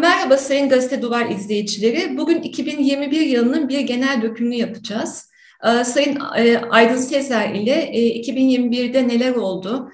Merhaba 0.00 0.36
Sayın 0.36 0.68
Gazete 0.68 1.02
Duvar 1.02 1.30
izleyicileri. 1.30 2.18
Bugün 2.18 2.42
2021 2.42 3.20
yılının 3.20 3.68
bir 3.68 3.80
genel 3.80 4.22
dökümünü 4.22 4.54
yapacağız. 4.54 5.30
Ee, 5.64 5.84
Sayın 5.84 6.18
e, 6.36 6.58
Aydın 6.58 6.96
Sezer 6.96 7.54
ile 7.54 7.90
2021'de 8.20 8.98
e, 8.98 9.08
neler 9.08 9.34
oldu, 9.34 9.90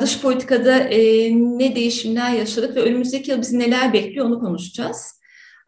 dış 0.00 0.20
politikada 0.20 0.76
ne 0.78 1.76
değişimler 1.76 2.30
yaşadık 2.30 2.76
ve 2.76 2.80
önümüzdeki 2.80 3.30
yıl 3.30 3.40
bizi 3.40 3.58
neler 3.58 3.92
bekliyor 3.92 4.26
onu 4.26 4.40
konuşacağız. 4.40 5.20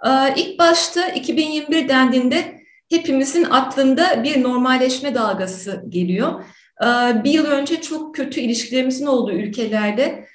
Ee, 0.06 0.34
ilk 0.36 0.58
başta 0.58 1.08
2021 1.08 1.88
dendiğinde 1.88 2.58
hepimizin 2.90 3.44
aklında 3.44 4.24
bir 4.24 4.42
normalleşme 4.42 5.14
dalgası 5.14 5.84
geliyor. 5.88 6.44
Ee, 6.82 7.24
bir 7.24 7.30
yıl 7.30 7.46
önce 7.46 7.80
çok 7.80 8.14
kötü 8.14 8.40
ilişkilerimizin 8.40 9.06
olduğu 9.06 9.32
ülkelerde 9.32 10.28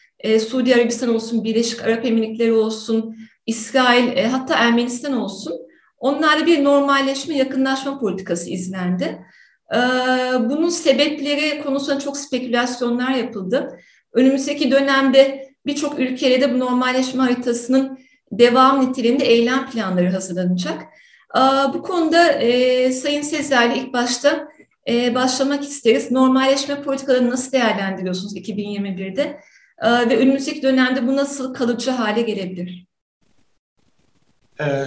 Suudi 0.49 0.75
Arabistan 0.75 1.15
olsun, 1.15 1.43
Birleşik 1.43 1.83
Arap 1.83 2.05
Emirlikleri 2.05 2.53
olsun, 2.53 3.15
İsrail 3.45 4.25
hatta 4.25 4.55
Ermenistan 4.55 5.13
olsun 5.13 5.63
Onlarla 6.03 6.45
bir 6.45 6.63
normalleşme, 6.63 7.37
yakınlaşma 7.37 7.99
politikası 7.99 8.49
izlendi. 8.49 9.25
Ee, 9.73 9.77
bunun 10.39 10.69
sebepleri 10.69 11.63
konusunda 11.63 11.99
çok 11.99 12.17
spekülasyonlar 12.17 13.11
yapıldı. 13.11 13.79
Önümüzdeki 14.13 14.71
dönemde 14.71 15.49
birçok 15.65 15.99
ülkede 15.99 16.41
de 16.41 16.53
bu 16.53 16.59
normalleşme 16.59 17.23
haritasının 17.23 17.99
devam 18.31 18.89
niteliğinde 18.89 19.25
eylem 19.25 19.69
planları 19.69 20.09
hazırlanacak. 20.09 20.83
Ee, 21.37 21.39
bu 21.73 21.81
konuda 21.81 22.31
e, 22.31 22.91
Sayın 22.91 23.21
Sezer'le 23.21 23.75
ilk 23.75 23.93
başta 23.93 24.47
e, 24.89 25.15
başlamak 25.15 25.63
isteriz. 25.63 26.11
Normalleşme 26.11 26.81
politikalarını 26.81 27.29
nasıl 27.29 27.51
değerlendiriyorsunuz 27.51 28.35
2021'de? 28.35 29.39
Ee, 29.81 30.09
ve 30.09 30.17
önümüzdeki 30.17 30.61
dönemde 30.61 31.07
bu 31.07 31.15
nasıl 31.15 31.53
kalıcı 31.53 31.91
hale 31.91 32.21
gelebilir? 32.21 32.85
Ee, 34.59 34.85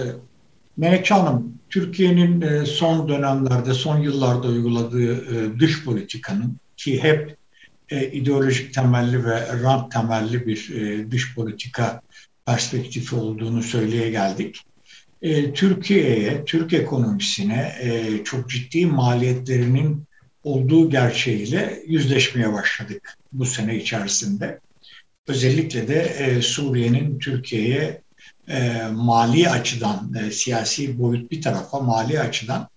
Melekçe 0.77 1.13
Hanım, 1.13 1.56
Türkiye'nin 1.69 2.41
e, 2.41 2.65
son 2.65 3.09
dönemlerde, 3.09 3.73
son 3.73 3.99
yıllarda 3.99 4.47
uyguladığı 4.47 5.13
e, 5.13 5.59
dış 5.59 5.85
politikanın 5.85 6.57
ki 6.77 7.03
hep 7.03 7.37
e, 7.89 8.11
ideolojik 8.11 8.73
temelli 8.73 9.25
ve 9.25 9.61
rant 9.63 9.91
temelli 9.91 10.47
bir 10.47 10.71
dış 11.11 11.35
politika 11.35 12.01
perspektifi 12.45 13.15
olduğunu 13.15 13.63
söyleye 13.63 14.09
geldik. 14.09 14.61
Türkiye'ye, 15.53 16.45
Türk 16.45 16.73
ekonomisine 16.73 17.75
çok 18.23 18.49
ciddi 18.49 18.85
maliyetlerinin 18.85 20.03
olduğu 20.43 20.89
gerçeğiyle 20.89 21.83
yüzleşmeye 21.87 22.53
başladık 22.53 23.17
bu 23.31 23.45
sene 23.45 23.77
içerisinde. 23.77 24.59
Özellikle 25.27 25.87
de 25.87 26.41
Suriye'nin 26.41 27.19
Türkiye'ye 27.19 28.01
e, 28.49 28.81
mali 28.91 29.49
açıdan, 29.49 30.13
e, 30.13 30.31
siyasi 30.31 30.99
boyut 30.99 31.31
bir 31.31 31.41
tarafa 31.41 31.79
mali 31.79 32.19
açıdan 32.19 32.67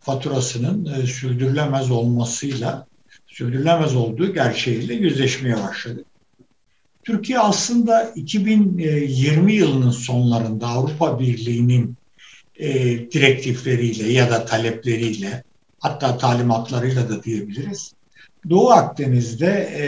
faturasının 0.00 0.94
e, 0.94 1.06
sürdürülemez 1.06 1.90
olmasıyla, 1.90 2.86
sürdürülemez 3.26 3.96
olduğu 3.96 4.34
gerçeğiyle 4.34 4.94
yüzleşmeye 4.94 5.56
başladı. 5.56 6.04
Türkiye 7.04 7.38
aslında 7.38 8.02
2020 8.14 9.52
yılının 9.52 9.90
sonlarında 9.90 10.66
Avrupa 10.66 11.20
Birliği'nin 11.20 11.96
e, 12.56 12.72
direktifleriyle 13.10 14.12
ya 14.12 14.30
da 14.30 14.44
talepleriyle 14.44 15.42
hatta 15.80 16.18
talimatlarıyla 16.18 17.08
da 17.08 17.22
diyebiliriz. 17.22 17.92
Doğu 18.50 18.70
Akdeniz'de 18.70 19.68
e, 19.76 19.86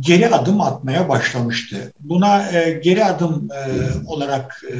geri 0.00 0.28
adım 0.28 0.60
atmaya 0.60 1.08
başlamıştı. 1.08 1.92
Buna 2.00 2.52
e, 2.52 2.80
geri 2.84 3.04
adım 3.04 3.48
e, 3.52 3.68
olarak 4.06 4.64
e, 4.70 4.74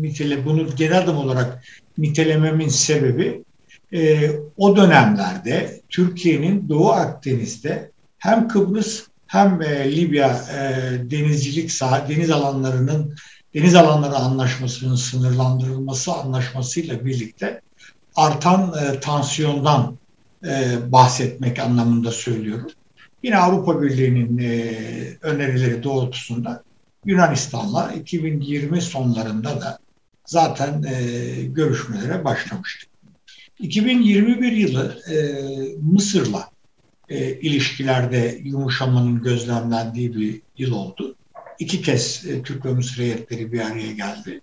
nitele 0.00 0.44
bunu 0.44 0.76
geri 0.76 0.96
adım 0.96 1.16
olarak 1.16 1.64
nitelememin 1.98 2.68
sebebi 2.68 3.44
e, 3.92 4.30
o 4.56 4.76
dönemlerde 4.76 5.80
Türkiye'nin 5.88 6.68
Doğu 6.68 6.90
Akdeniz'de 6.90 7.90
hem 8.18 8.48
Kıbrıs 8.48 9.02
hem 9.26 9.62
e, 9.62 9.96
Libya 9.96 10.28
e, 10.28 11.10
denizcilik 11.10 11.72
sah 11.72 12.08
deniz 12.08 12.30
alanlarının 12.30 13.14
deniz 13.54 13.74
alanları 13.74 14.16
anlaşmasının 14.16 14.96
sınırlandırılması 14.96 16.12
anlaşmasıyla 16.12 17.04
birlikte 17.04 17.60
artan 18.16 18.74
e, 18.82 19.00
tansiyondan 19.00 19.98
e, 20.44 20.76
bahsetmek 20.92 21.58
anlamında 21.58 22.10
söylüyorum. 22.10 22.70
Yine 23.22 23.36
Avrupa 23.36 23.82
Birliği'nin 23.82 24.38
e, 24.38 24.74
önerileri 25.22 25.82
doğrultusunda 25.82 26.62
Yunanistan'la 27.04 27.92
2020 27.92 28.82
sonlarında 28.82 29.60
da 29.60 29.78
zaten 30.26 30.82
e, 30.82 31.42
görüşmelere 31.42 32.24
başlamıştık. 32.24 32.88
2021 33.58 34.52
yılı 34.52 35.02
e, 35.10 35.16
Mısır'la 35.82 36.50
e, 37.08 37.32
ilişkilerde 37.40 38.40
yumuşamanın 38.44 39.22
gözlemlendiği 39.22 40.14
bir 40.14 40.40
yıl 40.58 40.72
oldu. 40.72 41.16
İki 41.58 41.82
kez 41.82 42.26
e, 42.28 42.42
Türk 42.42 42.66
ve 42.66 42.72
Mısır 42.72 43.02
heyetleri 43.02 43.52
bir 43.52 43.60
araya 43.60 43.92
geldi. 43.92 44.40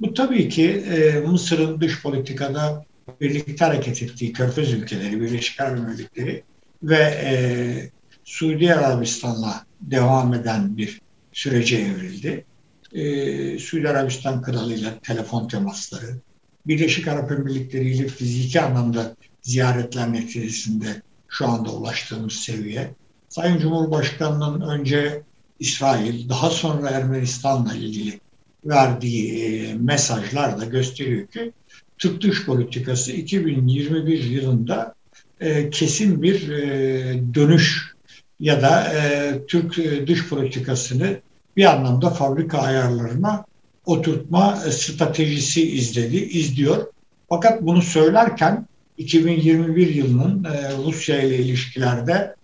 Bu 0.00 0.14
tabii 0.14 0.48
ki 0.48 0.70
e, 0.70 1.20
Mısır'ın 1.20 1.80
dış 1.80 2.02
politikada 2.02 2.84
birlikte 3.20 3.64
hareket 3.64 4.02
ettiği 4.02 4.32
Körfez 4.32 4.72
ülkeleri, 4.72 5.20
Birleşik 5.20 5.60
Arap 5.60 5.78
Emirlikleri 5.78 6.42
ve 6.82 7.20
e, 7.24 7.32
Suudi 8.28 8.74
Arabistan'la 8.74 9.64
devam 9.80 10.34
eden 10.34 10.76
bir 10.76 11.00
sürece 11.32 11.76
evrildi. 11.76 12.44
Ee, 12.92 13.58
Suudi 13.58 13.88
Arabistan 13.88 14.42
kralıyla 14.42 14.98
telefon 15.02 15.48
temasları, 15.48 16.16
Birleşik 16.66 17.08
Arap 17.08 17.32
Emirlikleri 17.32 17.90
ile 17.90 18.08
fiziki 18.08 18.60
anlamda 18.60 19.16
ziyaretler 19.42 20.12
neticesinde 20.12 21.02
şu 21.28 21.48
anda 21.48 21.70
ulaştığımız 21.70 22.32
seviye. 22.32 22.94
Sayın 23.28 23.58
Cumhurbaşkanı'nın 23.58 24.60
önce 24.60 25.22
İsrail, 25.58 26.28
daha 26.28 26.50
sonra 26.50 26.90
Ermenistan'la 26.90 27.74
ilgili 27.74 28.20
verdiği 28.64 29.44
e, 29.44 29.74
mesajlar 29.74 30.60
da 30.60 30.64
gösteriyor 30.64 31.26
ki 31.26 31.52
Türk 31.98 32.22
dış 32.22 32.46
politikası 32.46 33.12
2021 33.12 34.24
yılında 34.24 34.94
e, 35.40 35.70
kesin 35.70 36.22
bir 36.22 36.48
e, 36.48 37.34
dönüş 37.34 37.97
ya 38.40 38.62
da 38.62 38.92
e, 38.92 39.32
Türk 39.46 39.78
e, 39.78 40.06
dış 40.06 40.28
politikasını 40.28 41.20
bir 41.56 41.64
anlamda 41.64 42.10
fabrika 42.10 42.58
ayarlarına 42.58 43.44
oturtma 43.86 44.56
stratejisi 44.56 45.70
izledi, 45.70 46.16
izliyor. 46.16 46.86
Fakat 47.28 47.62
bunu 47.62 47.82
söylerken 47.82 48.66
2021 48.98 49.94
yılının 49.94 50.44
e, 50.44 50.76
Rusya 50.86 51.22
ile 51.22 51.38
ilişkilerde 51.38 52.34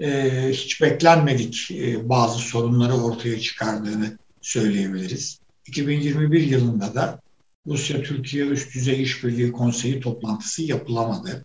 e, 0.00 0.30
hiç 0.50 0.82
beklenmedik 0.82 1.70
e, 1.70 2.08
bazı 2.08 2.38
sorunları 2.38 2.94
ortaya 2.94 3.40
çıkardığını 3.40 4.18
söyleyebiliriz. 4.40 5.40
2021 5.66 6.42
yılında 6.42 6.94
da 6.94 7.20
Rusya-Türkiye 7.66 8.46
Üst 8.46 8.74
Düzey 8.74 9.02
İşbirliği 9.02 9.52
Konseyi 9.52 10.00
toplantısı 10.00 10.62
yapılamadı 10.62 11.44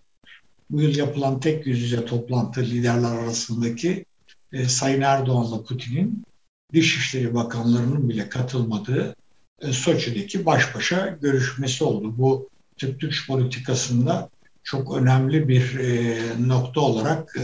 bu 0.72 0.82
yıl 0.82 0.96
yapılan 0.96 1.40
tek 1.40 1.68
yüz 1.68 1.82
yüze 1.82 2.06
toplantı 2.06 2.62
liderler 2.62 3.12
arasındaki 3.12 4.06
e, 4.54 4.66
Sayın 4.66 5.02
Erdoğan'la 5.02 5.64
Putin'in 5.64 6.24
Dışişleri 6.73 7.34
Bakanlarının 7.34 8.09
bile 8.09 8.29
katılmadığı 8.29 9.16
e, 9.62 9.73
Soçi'deki 9.73 10.46
baş 10.46 10.76
başa 10.76 11.18
görüşmesi 11.22 11.84
oldu. 11.84 12.14
Bu 12.18 12.50
Türk 12.78 13.02
dış 13.02 13.28
politikasında 13.28 14.29
çok 14.64 14.96
önemli 14.96 15.47
bir 15.47 15.79
e, 15.79 16.18
nokta 16.47 16.82
olarak 16.82 17.35
e, 17.40 17.44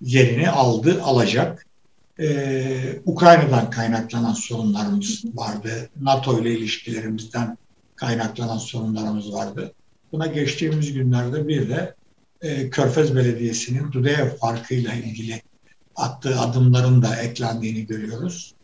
yerini 0.00 0.50
aldı, 0.50 1.02
alacak. 1.02 1.66
Ee, 2.20 3.00
Ukrayna'dan 3.04 3.70
kaynaklanan 3.70 4.32
sorunlarımız 4.32 5.24
vardı. 5.34 5.90
NATO 6.00 6.40
ile 6.40 6.52
ilişkilerimizden 6.52 7.58
kaynaklanan 7.96 8.58
sorunlarımız 8.58 9.32
vardı. 9.32 9.72
Buna 10.12 10.26
geçtiğimiz 10.26 10.92
günlerde 10.92 11.48
bir 11.48 11.68
de 11.68 11.94
e, 12.42 12.70
Körfez 12.70 13.16
Belediyesi'nin 13.16 13.92
Dudeyev 13.92 14.28
farkıyla 14.40 14.94
ilgili 14.94 15.42
attığı 15.96 16.40
adımların 16.40 17.02
da 17.02 17.16
eklendiğini 17.16 17.86
görüyoruz. 17.86 18.54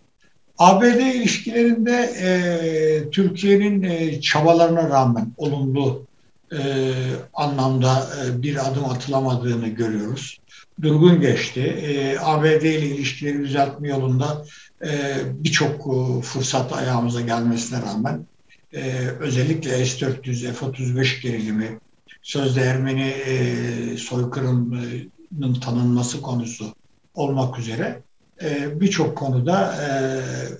ABD 0.58 1.14
ilişkilerinde 1.14 2.14
e, 2.20 3.10
Türkiye'nin 3.10 3.82
e, 3.82 4.20
çabalarına 4.20 4.90
rağmen 4.90 5.32
olumlu 5.36 6.06
e, 6.52 6.92
anlamda 7.34 8.08
e, 8.24 8.42
bir 8.42 8.68
adım 8.68 8.84
atılamadığını 8.84 9.68
görüyoruz. 9.68 10.38
durgun 10.82 11.20
geçti. 11.20 11.60
E, 11.60 12.18
ABD 12.18 12.62
ile 12.62 12.86
ilişkileri 12.86 13.38
düzeltme 13.38 13.88
yolunda 13.88 14.44
e, 14.86 15.16
birçok 15.34 15.80
e, 15.80 16.22
fırsat 16.22 16.72
ayağımıza 16.72 17.20
gelmesine 17.20 17.82
rağmen 17.82 18.26
e, 18.72 18.82
özellikle 19.20 19.86
S-400, 19.86 20.52
F-35 20.52 21.22
gerilimi, 21.22 21.78
sözde 22.26 22.60
Ermeni 22.60 23.08
e, 23.08 23.96
soykırımının 23.96 25.54
tanınması 25.64 26.22
konusu 26.22 26.74
olmak 27.14 27.58
üzere 27.58 28.02
e, 28.42 28.80
birçok 28.80 29.18
konuda 29.18 29.74
e, 29.74 29.88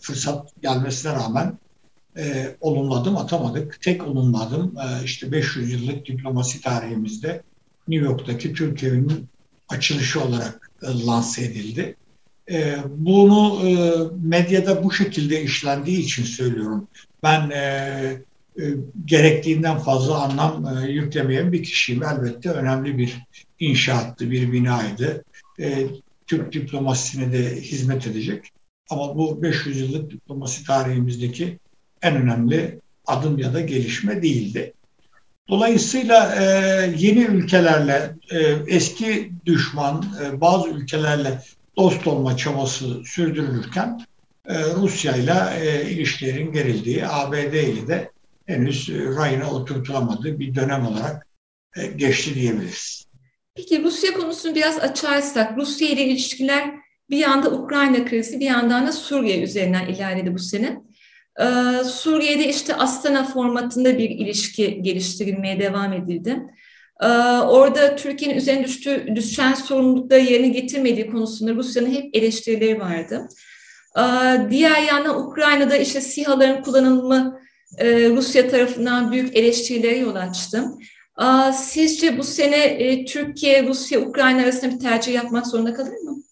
fırsat 0.01 0.63
gelmesine 0.63 1.13
rağmen 1.13 1.59
e, 2.17 2.57
olumlu 2.61 3.19
atamadık. 3.19 3.83
Tek 3.83 4.07
olumlu 4.07 4.39
adım 4.39 4.75
e, 4.79 5.05
işte 5.05 5.33
500 5.33 5.73
yıllık 5.73 6.07
diplomasi 6.07 6.61
tarihimizde 6.61 7.43
New 7.89 8.07
York'taki 8.07 8.53
Türk 8.53 8.83
evinin 8.83 9.29
açılışı 9.69 10.25
olarak 10.25 10.71
e, 10.83 11.07
lanse 11.07 11.45
edildi. 11.45 11.97
E, 12.51 12.77
bunu 12.97 13.69
e, 13.69 13.97
medyada 14.23 14.85
bu 14.85 14.93
şekilde 14.93 15.43
işlendiği 15.43 15.99
için 15.99 16.25
söylüyorum. 16.25 16.89
Ben 17.23 17.51
e, 17.51 18.23
gerektiğinden 19.05 19.79
fazla 19.79 20.23
anlam 20.23 20.67
e, 20.67 20.91
yüklemeyen 20.91 21.53
bir 21.53 21.63
kişiyim. 21.63 22.03
Elbette 22.03 22.51
önemli 22.51 22.99
bir 22.99 23.27
inşaattı, 23.59 24.31
bir 24.31 24.53
binaydı. 24.53 25.25
E, 25.61 25.87
Türk 26.27 26.53
diplomasisine 26.53 27.33
de 27.33 27.61
hizmet 27.61 28.07
edecek. 28.07 28.51
Ama 28.91 29.17
bu 29.17 29.43
500 29.43 29.81
yıllık 29.81 30.11
diplomasi 30.11 30.67
tarihimizdeki 30.67 31.59
en 32.03 32.17
önemli 32.17 32.81
adım 33.07 33.39
ya 33.39 33.55
da 33.55 33.61
gelişme 33.61 34.23
değildi. 34.23 34.73
Dolayısıyla 35.49 36.35
e, 36.35 36.45
yeni 36.99 37.21
ülkelerle, 37.21 38.15
e, 38.31 38.39
eski 38.67 39.33
düşman 39.47 40.05
e, 40.23 40.41
bazı 40.41 40.69
ülkelerle 40.69 41.43
dost 41.77 42.07
olma 42.07 42.37
çabası 42.37 43.05
sürdürülürken 43.05 44.01
e, 44.49 44.65
Rusya 44.75 45.17
ile 45.17 45.35
e, 45.61 45.91
ilişkilerin 45.91 46.53
gerildiği, 46.53 47.07
ABD 47.07 47.55
ile 47.55 47.89
de 47.89 48.11
henüz 48.47 48.89
rayına 48.89 49.51
oturtulamadığı 49.51 50.39
bir 50.39 50.55
dönem 50.55 50.87
olarak 50.87 51.27
e, 51.77 51.87
geçti 51.87 52.35
diyebiliriz. 52.35 53.07
Peki 53.55 53.83
Rusya 53.83 54.13
konusunu 54.13 54.55
biraz 54.55 54.79
açarsak, 54.79 55.59
Rusya 55.59 55.89
ile 55.89 56.05
ilişkiler 56.05 56.75
bir 57.11 57.17
yanda 57.17 57.51
Ukrayna 57.51 58.05
krizi, 58.05 58.41
bir 58.41 58.47
yandan 58.47 58.87
da 58.87 58.93
Suriye 58.93 59.43
üzerinden 59.43 59.87
ilerledi 59.87 60.35
bu 60.35 60.39
sene. 60.39 60.81
Ee, 61.41 61.85
Suriye'de 61.85 62.49
işte 62.49 62.75
Astana 62.75 63.25
formatında 63.25 63.99
bir 63.99 64.11
ilişki 64.11 64.83
geliştirilmeye 64.83 65.61
devam 65.61 65.93
edildi. 65.93 66.43
Ee, 67.03 67.07
orada 67.41 67.97
Türkiye'nin 67.97 68.37
üzerine 68.37 68.65
düştüğü, 68.65 69.17
düşen 69.17 69.55
sorumlulukları 69.55 70.21
yerine 70.21 70.49
getirmediği 70.49 71.11
konusunda 71.11 71.55
Rusya'nın 71.55 71.91
hep 71.91 72.17
eleştirileri 72.17 72.81
vardı. 72.81 73.29
Ee, 73.99 74.03
diğer 74.51 74.83
yandan 74.83 75.27
Ukrayna'da 75.27 75.77
işte 75.77 76.01
SİHA'ların 76.01 76.63
kullanılımı 76.63 77.41
e, 77.79 78.11
Rusya 78.11 78.49
tarafından 78.49 79.13
büyük 79.13 79.37
eleştirilere 79.37 79.97
yol 79.99 80.15
açtı. 80.15 80.65
Sizce 81.55 82.19
bu 82.19 82.23
sene 82.23 82.57
e, 82.57 83.05
Türkiye, 83.05 83.67
Rusya, 83.67 84.01
Ukrayna 84.01 84.43
arasında 84.43 84.75
bir 84.75 84.79
tercih 84.79 85.15
yapmak 85.15 85.47
zorunda 85.47 85.75
kalır 85.75 85.91
mı? 85.91 86.23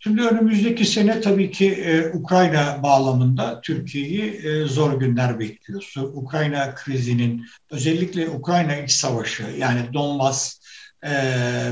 Şimdi 0.00 0.22
önümüzdeki 0.22 0.84
sene 0.84 1.20
tabii 1.20 1.50
ki 1.50 1.72
e, 1.72 2.08
Ukrayna 2.12 2.82
bağlamında 2.82 3.60
Türkiye'yi 3.60 4.22
e, 4.22 4.64
zor 4.64 5.00
günler 5.00 5.40
bekliyor. 5.40 5.92
Ukrayna 5.96 6.74
krizinin 6.74 7.46
özellikle 7.70 8.28
Ukrayna 8.28 8.76
iç 8.76 8.90
savaşı 8.90 9.42
yani 9.58 9.92
Donbas 9.92 10.60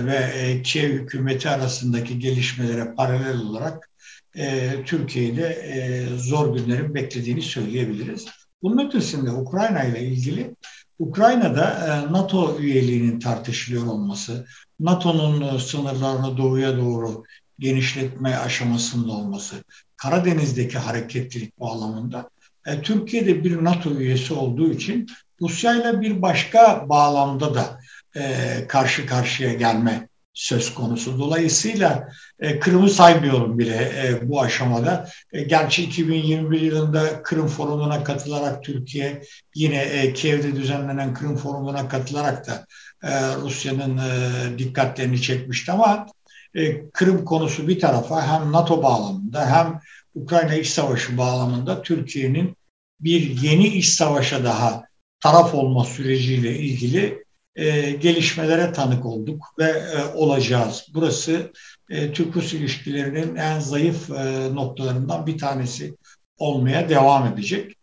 ve 0.06 0.62
Kiev 0.64 0.92
hükümeti 0.92 1.48
arasındaki 1.48 2.18
gelişmelere 2.18 2.94
paralel 2.94 3.38
olarak 3.38 3.90
e, 4.36 4.74
Türkiye'de 4.86 5.48
e, 5.48 6.06
zor 6.16 6.56
günlerin 6.56 6.94
beklediğini 6.94 7.42
söyleyebiliriz. 7.42 8.26
Bunun 8.62 8.86
ötesinde 8.86 9.30
Ukrayna 9.30 9.84
ile 9.84 10.00
ilgili 10.00 10.54
Ukrayna'da 10.98 11.70
e, 11.70 12.12
NATO 12.12 12.58
üyeliğinin 12.58 13.18
tartışılıyor 13.18 13.86
olması, 13.86 14.46
NATO'nun 14.80 15.54
e, 15.54 15.58
sınırlarını 15.58 16.36
doğuya 16.36 16.76
doğru 16.76 17.24
genişletme 17.58 18.36
aşamasında 18.36 19.12
olması, 19.12 19.64
Karadeniz'deki 19.96 20.78
hareketlilik 20.78 21.60
bağlamında 21.60 22.30
e, 22.66 22.82
Türkiye'de 22.82 23.44
bir 23.44 23.64
NATO 23.64 23.90
üyesi 23.90 24.34
olduğu 24.34 24.72
için 24.72 25.06
Rusya 25.40 25.74
ile 25.74 26.00
bir 26.00 26.22
başka 26.22 26.88
bağlamda 26.88 27.54
da 27.54 27.80
e, 28.16 28.66
karşı 28.68 29.06
karşıya 29.06 29.54
gelme 29.54 30.08
söz 30.34 30.74
konusu. 30.74 31.18
Dolayısıyla 31.18 32.08
e, 32.38 32.58
Kırım'ı 32.58 32.90
saymıyorum 32.90 33.58
bile 33.58 33.76
e, 33.76 34.28
bu 34.28 34.40
aşamada. 34.40 35.08
E, 35.32 35.42
gerçi 35.42 35.84
2021 35.84 36.60
yılında 36.60 37.22
Kırım 37.22 37.46
Forumu'na 37.46 38.04
katılarak 38.04 38.64
Türkiye 38.64 39.22
yine 39.54 39.82
e, 39.82 40.12
Kiev'de 40.12 40.56
düzenlenen 40.56 41.14
Kırım 41.14 41.36
Forumu'na 41.36 41.88
katılarak 41.88 42.46
da 42.46 42.66
e, 43.02 43.36
Rusya'nın 43.36 43.98
e, 43.98 44.58
dikkatlerini 44.58 45.22
çekmişti 45.22 45.72
ama 45.72 46.06
e, 46.54 46.90
Kırım 46.90 47.24
konusu 47.24 47.68
bir 47.68 47.80
tarafa 47.80 48.26
hem 48.26 48.52
NATO 48.52 48.82
bağlamında 48.82 49.46
hem 49.46 49.80
Ukrayna 50.14 50.54
iç 50.54 50.68
savaşı 50.68 51.18
bağlamında 51.18 51.82
Türkiye'nin 51.82 52.56
bir 53.00 53.42
yeni 53.42 53.66
iç 53.66 53.86
savaşa 53.86 54.44
daha 54.44 54.84
taraf 55.20 55.54
olma 55.54 55.84
süreciyle 55.84 56.58
ilgili 56.58 57.23
e, 57.56 57.90
gelişmelere 57.90 58.72
tanık 58.72 59.06
olduk 59.06 59.54
ve 59.58 59.64
e, 59.64 60.04
olacağız. 60.14 60.86
Burası 60.94 61.52
e, 61.90 62.12
Türk-Rus 62.12 62.52
ilişkilerinin 62.54 63.36
en 63.36 63.60
zayıf 63.60 64.10
e, 64.10 64.54
noktalarından 64.54 65.26
bir 65.26 65.38
tanesi 65.38 65.96
olmaya 66.38 66.88
devam 66.88 67.26
edecek. 67.26 67.76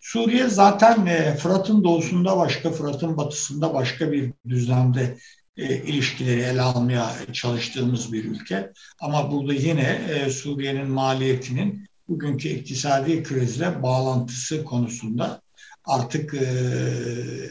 Suriye 0.00 0.48
zaten 0.48 1.06
e, 1.06 1.36
Fırat'ın 1.36 1.84
doğusunda 1.84 2.36
başka, 2.36 2.70
Fırat'ın 2.70 3.16
batısında 3.16 3.74
başka 3.74 4.12
bir 4.12 4.32
düzlemde 4.48 5.16
e, 5.56 5.76
ilişkileri 5.76 6.40
ele 6.40 6.62
almaya 6.62 7.10
çalıştığımız 7.32 8.12
bir 8.12 8.24
ülke. 8.24 8.72
Ama 9.00 9.30
burada 9.30 9.52
yine 9.52 10.00
e, 10.10 10.30
Suriye'nin 10.30 10.90
maliyetinin 10.90 11.88
bugünkü 12.08 12.48
iktisadi 12.48 13.22
krizle 13.22 13.82
bağlantısı 13.82 14.64
konusunda 14.64 15.40
artık 15.84 16.34
e, 16.34 16.46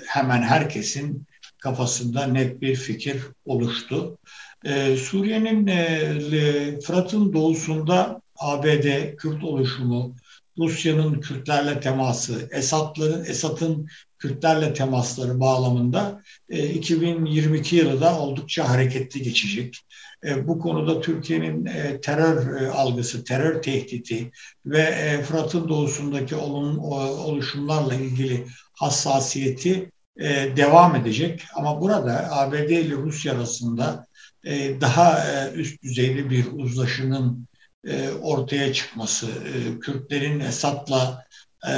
hemen 0.07 0.41
herkesin 0.41 1.27
kafasında 1.59 2.27
net 2.27 2.61
bir 2.61 2.75
fikir 2.75 3.23
oluştu. 3.45 4.17
Ee, 4.65 4.97
Suriye'nin 4.97 5.67
e, 5.67 6.79
Fırat'ın 6.81 7.33
doğusunda 7.33 8.21
ABD, 8.35 9.15
Kürt 9.15 9.43
oluşumu, 9.43 10.15
Rusya'nın 10.57 11.21
Kürtlerle 11.21 11.79
teması, 11.79 12.49
Esad'ların 12.51 13.25
Esad'ın 13.25 13.87
Kürtlerle 14.19 14.73
temasları 14.73 15.39
bağlamında 15.39 16.23
e, 16.49 16.69
2022 16.69 17.75
yılı 17.75 18.01
da 18.01 18.19
oldukça 18.19 18.69
hareketli 18.69 19.21
geçecek. 19.21 19.79
E, 20.25 20.47
bu 20.47 20.59
konuda 20.59 21.01
Türkiye'nin 21.01 21.65
e, 21.65 22.01
terör 22.01 22.61
e, 22.61 22.71
algısı, 22.71 23.23
terör 23.23 23.61
tehdidi 23.61 24.31
ve 24.65 24.81
e, 24.81 25.21
Fırat'ın 25.21 25.69
doğusundaki 25.69 26.35
olun, 26.35 26.77
oluşumlarla 26.77 27.95
ilgili 27.95 28.47
hassasiyeti 28.73 29.91
e, 30.19 30.57
devam 30.57 30.95
edecek. 30.95 31.45
Ama 31.55 31.81
burada 31.81 32.31
ABD 32.31 32.69
ile 32.69 32.95
Rusya 32.95 33.33
arasında 33.33 34.07
e, 34.43 34.81
daha 34.81 35.19
e, 35.19 35.51
üst 35.51 35.83
düzeyli 35.83 36.29
bir 36.29 36.45
uzlaşının 36.53 37.47
e, 37.87 38.09
ortaya 38.09 38.73
çıkması, 38.73 39.27
e, 39.27 39.79
Kürtlerin 39.79 40.39
Esad'la 40.39 41.25
e, 41.67 41.71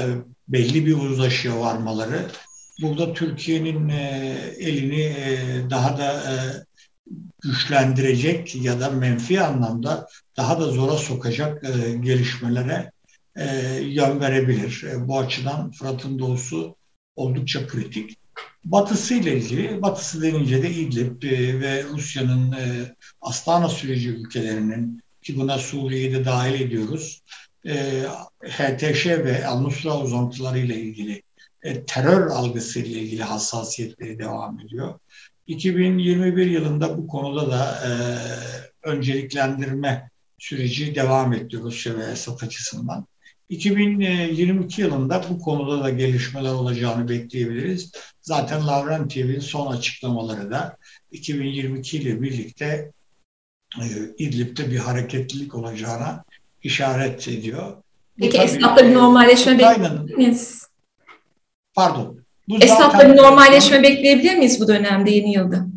belli 0.47 0.85
bir 0.85 0.97
uzlaşıya 0.97 1.59
varmaları, 1.59 2.25
burada 2.81 3.13
Türkiye'nin 3.13 3.89
e, 3.89 4.35
elini 4.57 5.01
e, 5.01 5.69
daha 5.69 5.97
da 5.97 6.13
e, 6.13 6.33
güçlendirecek 7.43 8.55
ya 8.55 8.79
da 8.79 8.89
menfi 8.89 9.41
anlamda 9.41 10.07
daha 10.37 10.59
da 10.59 10.71
zora 10.71 10.97
sokacak 10.97 11.63
e, 11.63 11.97
gelişmelere 11.97 12.91
e, 13.35 13.75
yön 13.81 14.19
verebilir. 14.19 14.83
E, 14.83 15.07
bu 15.07 15.19
açıdan 15.19 15.71
Fırat'ın 15.71 16.19
doğusu 16.19 16.75
oldukça 17.15 17.67
kritik. 17.67 18.18
Batısı 18.65 19.13
ile 19.13 19.37
ilgili, 19.37 19.81
batısı 19.81 20.21
denince 20.21 20.63
de 20.63 20.69
İdlib 20.69 21.23
e, 21.23 21.59
ve 21.59 21.83
Rusya'nın 21.83 22.51
e, 22.51 22.95
Astana 23.21 23.69
süreci 23.69 24.09
ülkelerinin 24.09 25.01
ki 25.21 25.37
buna 25.37 25.57
Suriye'yi 25.57 26.13
de 26.13 26.25
dahil 26.25 26.61
ediyoruz. 26.61 27.21
E, 27.65 28.03
HTŞ 28.43 29.05
ve 29.05 29.47
Al-Nusra 29.47 29.99
uzantıları 29.99 30.59
ile 30.59 30.75
ilgili 30.75 31.21
terör 31.87 32.27
algısı 32.27 32.79
ile 32.79 32.99
ilgili 32.99 33.23
hassasiyetleri 33.23 34.19
devam 34.19 34.59
ediyor. 34.59 34.99
2021 35.47 36.45
yılında 36.45 36.97
bu 36.97 37.07
konuda 37.07 37.51
da 37.51 37.79
önceliklendirme 38.83 40.09
süreci 40.37 40.95
devam 40.95 41.33
etti 41.33 41.57
Rusya 41.57 41.97
ve 41.97 42.03
Esad 42.03 42.41
açısından. 42.41 43.07
2022 43.49 44.81
yılında 44.81 45.23
bu 45.29 45.39
konuda 45.39 45.83
da 45.83 45.89
gelişmeler 45.89 46.51
olacağını 46.51 47.09
bekleyebiliriz. 47.09 47.91
Zaten 48.21 48.67
Lavrentiev'in 48.67 49.39
son 49.39 49.71
açıklamaları 49.71 50.51
da 50.51 50.77
2022 51.11 51.97
ile 51.97 52.21
birlikte 52.21 52.91
e, 53.81 53.85
İdlib'de 54.17 54.71
bir 54.71 54.77
hareketlilik 54.77 55.55
olacağına 55.55 56.23
işaret 56.63 57.27
ediyor. 57.27 57.83
Peki 58.17 58.37
esnafla 58.37 58.89
bir 58.89 58.93
normalleşme 58.93 59.59
bekleyebilir 59.59 60.15
miyiz? 60.15 60.67
Pardon. 61.73 62.19
Bu 62.49 62.57
esnafla 62.57 63.11
bir 63.11 63.17
normalleşme 63.17 63.83
bekleyebilir 63.83 64.35
miyiz 64.35 64.61
bu 64.61 64.67
dönemde 64.67 65.11
yeni 65.11 65.33
yılda? 65.33 65.67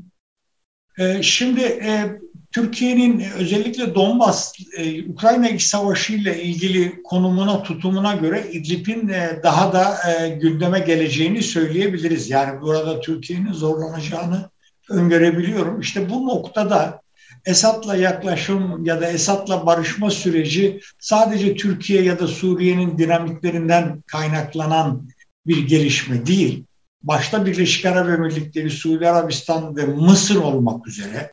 E, 0.98 1.22
şimdi 1.22 1.60
e, 1.60 2.20
Türkiye'nin 2.52 3.20
özellikle 3.20 3.94
Donbas, 3.94 4.52
e, 4.76 5.08
Ukrayna 5.08 5.48
iç 5.48 5.62
savaşı 5.62 6.12
ile 6.12 6.42
ilgili 6.42 7.02
konumuna, 7.02 7.62
tutumuna 7.62 8.14
göre 8.14 8.46
İdlib'in 8.52 9.08
e, 9.08 9.40
daha 9.42 9.72
da 9.72 9.96
e, 10.10 10.28
gündeme 10.28 10.78
geleceğini 10.78 11.42
söyleyebiliriz. 11.42 12.30
Yani 12.30 12.60
burada 12.60 13.00
Türkiye'nin 13.00 13.52
zorlanacağını 13.52 14.50
öngörebiliyorum. 14.90 15.80
İşte 15.80 16.10
bu 16.10 16.26
noktada 16.26 17.02
Esad'la 17.46 17.96
yaklaşım 17.96 18.84
ya 18.84 19.00
da 19.00 19.10
Esad'la 19.10 19.66
barışma 19.66 20.10
süreci 20.10 20.80
sadece 20.98 21.56
Türkiye 21.56 22.02
ya 22.02 22.18
da 22.18 22.26
Suriye'nin 22.26 22.98
dinamiklerinden 22.98 24.02
kaynaklanan 24.06 25.08
bir 25.46 25.66
gelişme 25.66 26.26
değil. 26.26 26.64
Başta 27.02 27.46
Birleşik 27.46 27.86
Arap 27.86 28.08
Emirlikleri, 28.08 28.70
Suudi 28.70 29.08
Arabistan 29.08 29.76
ve 29.76 29.86
Mısır 29.86 30.36
olmak 30.36 30.88
üzere 30.88 31.32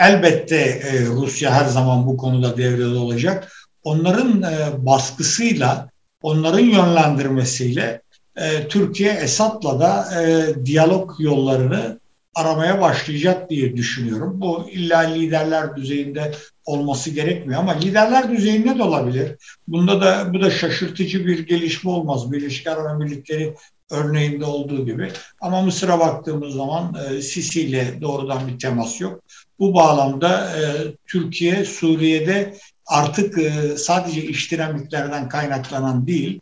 elbette 0.00 0.56
e, 0.56 1.06
Rusya 1.06 1.54
her 1.54 1.64
zaman 1.64 2.06
bu 2.06 2.16
konuda 2.16 2.56
devrede 2.56 2.98
olacak. 2.98 3.52
Onların 3.84 4.42
e, 4.42 4.86
baskısıyla, 4.86 5.88
onların 6.22 6.64
yönlendirmesiyle 6.64 8.02
e, 8.36 8.68
Türkiye 8.68 9.12
Esad'la 9.12 9.80
da 9.80 10.22
e, 10.22 10.54
diyalog 10.64 11.10
yollarını 11.18 12.00
aramaya 12.34 12.80
başlayacak 12.80 13.50
diye 13.50 13.76
düşünüyorum. 13.76 14.40
Bu 14.40 14.70
illa 14.70 14.98
liderler 14.98 15.76
düzeyinde 15.76 16.32
olması 16.64 17.10
gerekmiyor 17.10 17.60
ama 17.60 17.72
liderler 17.72 18.30
düzeyinde 18.30 18.78
de 18.78 18.82
olabilir. 18.82 19.36
Bunda 19.68 20.00
da 20.00 20.34
bu 20.34 20.40
da 20.40 20.50
şaşırtıcı 20.50 21.26
bir 21.26 21.46
gelişme 21.46 21.90
olmaz. 21.90 22.32
Birleşik 22.32 22.66
Arap 22.66 22.90
Emirlikleri 22.90 23.54
örneğinde 23.90 24.44
olduğu 24.44 24.86
gibi. 24.86 25.12
Ama 25.40 25.62
Mısır'a 25.62 26.00
baktığımız 26.00 26.54
zaman 26.54 26.94
e, 26.94 27.22
Sisi 27.22 27.60
ile 27.60 28.00
doğrudan 28.00 28.48
bir 28.48 28.58
temas 28.58 29.00
yok. 29.00 29.20
Bu 29.58 29.74
bağlamda 29.74 30.52
e, 30.56 30.60
Türkiye 31.06 31.64
Suriye'de 31.64 32.54
artık 32.86 33.38
e, 33.38 33.76
sadece 33.76 34.22
iş 34.22 34.52
dinamiklerden 34.52 35.28
kaynaklanan 35.28 36.06
değil, 36.06 36.40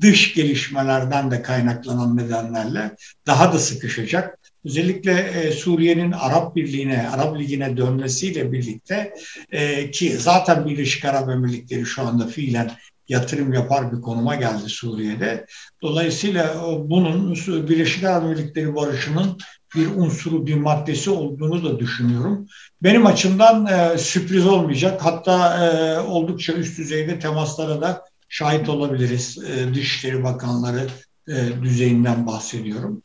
dış 0.00 0.34
gelişmelerden 0.34 1.30
de 1.30 1.42
kaynaklanan 1.42 2.16
nedenlerle 2.16 2.96
daha 3.26 3.52
da 3.52 3.58
sıkışacak. 3.58 4.38
Özellikle 4.64 5.12
e, 5.12 5.50
Suriye'nin 5.50 6.12
Arap 6.12 6.56
Birliği'ne, 6.56 7.08
Arap 7.08 7.38
Ligi'ne 7.38 7.76
dönmesiyle 7.76 8.52
birlikte 8.52 9.14
e, 9.50 9.90
ki 9.90 10.16
zaten 10.18 10.66
Birleşik 10.66 11.04
Arap 11.04 11.30
Emirlikleri 11.30 11.86
şu 11.86 12.02
anda 12.02 12.26
fiilen 12.26 12.70
yatırım 13.08 13.52
yapar 13.52 13.92
bir 13.92 14.00
konuma 14.00 14.34
geldi 14.34 14.68
Suriye'de. 14.68 15.46
Dolayısıyla 15.82 16.54
bunun 16.84 17.34
Birleşik 17.46 18.04
Arap 18.04 18.24
Emirlikleri 18.24 18.74
barışının 18.74 19.38
bir 19.76 19.86
unsuru, 19.86 20.46
bir 20.46 20.54
maddesi 20.54 21.10
olduğunu 21.10 21.64
da 21.64 21.78
düşünüyorum. 21.78 22.46
Benim 22.82 23.06
açımdan 23.06 23.66
e, 23.66 23.98
sürpriz 23.98 24.46
olmayacak. 24.46 25.04
Hatta 25.04 25.66
e, 25.66 25.98
oldukça 26.00 26.52
üst 26.52 26.78
düzeyde 26.78 27.18
temaslara 27.18 27.80
da 27.80 28.04
şahit 28.28 28.68
olabiliriz. 28.68 29.38
E, 29.38 29.74
Dışişleri 29.74 30.24
Bakanları 30.24 30.86
e, 31.28 31.62
düzeyinden 31.62 32.26
bahsediyorum. 32.26 33.02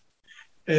E, 0.70 0.76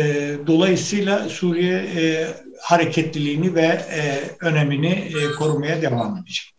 dolayısıyla 0.46 1.28
Suriye 1.28 1.78
e, 1.78 2.28
hareketliliğini 2.60 3.54
ve 3.54 3.66
e, 3.66 4.20
önemini 4.40 4.92
e, 4.92 5.32
korumaya 5.38 5.82
devam 5.82 6.16
edecek. 6.16 6.51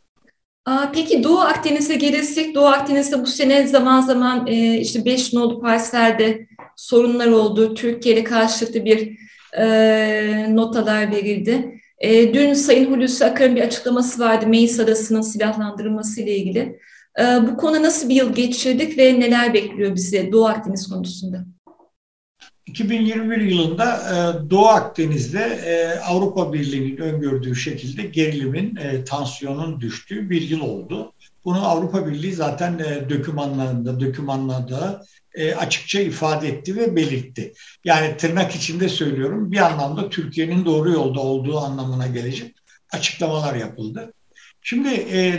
Peki 0.94 1.24
Doğu 1.24 1.40
Akdeniz'e 1.40 1.96
gelirsek, 1.96 2.56
Doğu 2.56 2.66
Akdeniz'de 2.66 3.22
bu 3.22 3.26
sene 3.26 3.68
zaman 3.68 4.02
zaman 4.02 4.48
e, 4.48 4.78
işte 4.78 5.06
5 5.06 5.34
nolu 5.34 5.62
parselde 5.62 6.48
sorunlar 6.76 7.28
oldu. 7.28 7.74
Türkiye 7.74 8.16
ile 8.16 8.24
karşılıklı 8.24 8.86
bir 8.86 9.18
e, 9.58 10.56
notalar 10.56 11.12
verildi. 11.12 11.82
E, 12.00 12.34
dün 12.34 12.54
Sayın 12.54 12.92
Hulusi 12.92 13.26
Akar'ın 13.26 13.56
bir 13.56 13.62
açıklaması 13.62 14.20
vardı 14.20 14.48
Meis 14.48 14.80
Adası'nın 14.80 15.22
silahlandırılması 15.22 16.22
ile 16.22 16.36
ilgili. 16.36 16.80
E, 17.20 17.24
bu 17.24 17.58
konu 17.58 17.84
nasıl 17.84 18.10
bir 18.10 18.16
yıl 18.16 18.34
geçirdik 18.34 18.98
ve 18.98 19.20
neler 19.20 19.54
bekliyor 19.54 19.96
bizi 19.96 20.32
Doğu 20.32 20.46
Akdeniz 20.46 20.88
konusunda? 20.88 21.46
2021 22.74 23.42
yılında 23.42 23.96
e, 23.96 24.50
Doğu 24.50 24.68
Akdeniz'de 24.68 25.40
e, 25.40 26.00
Avrupa 26.00 26.54
Birliği'nin 26.54 26.98
öngördüğü 26.98 27.56
şekilde 27.56 28.04
gerilimin, 28.04 28.76
e, 28.76 29.04
tansiyonun 29.04 29.82
düştüğü 29.82 30.30
bir 30.30 30.42
yıl 30.42 30.62
oldu. 30.62 31.14
Bunu 31.46 31.68
Avrupa 31.68 32.08
Birliği 32.08 32.34
zaten 32.34 32.80
dokümanlarında, 33.10 34.00
dokümanlarda 34.00 35.06
e, 35.36 35.56
açıkça 35.56 36.00
ifade 36.00 36.48
etti 36.48 36.76
ve 36.76 36.96
belirtti. 36.96 37.54
Yani 37.86 38.18
tırnak 38.18 38.56
içinde 38.56 38.90
söylüyorum 38.90 39.52
bir 39.52 39.58
anlamda 39.58 40.10
Türkiye'nin 40.10 40.66
doğru 40.66 40.92
yolda 40.92 41.20
olduğu 41.20 41.58
anlamına 41.58 42.08
gelecek 42.08 42.56
açıklamalar 42.92 43.56
yapıldı. 43.56 44.14
Şimdi 44.62 44.90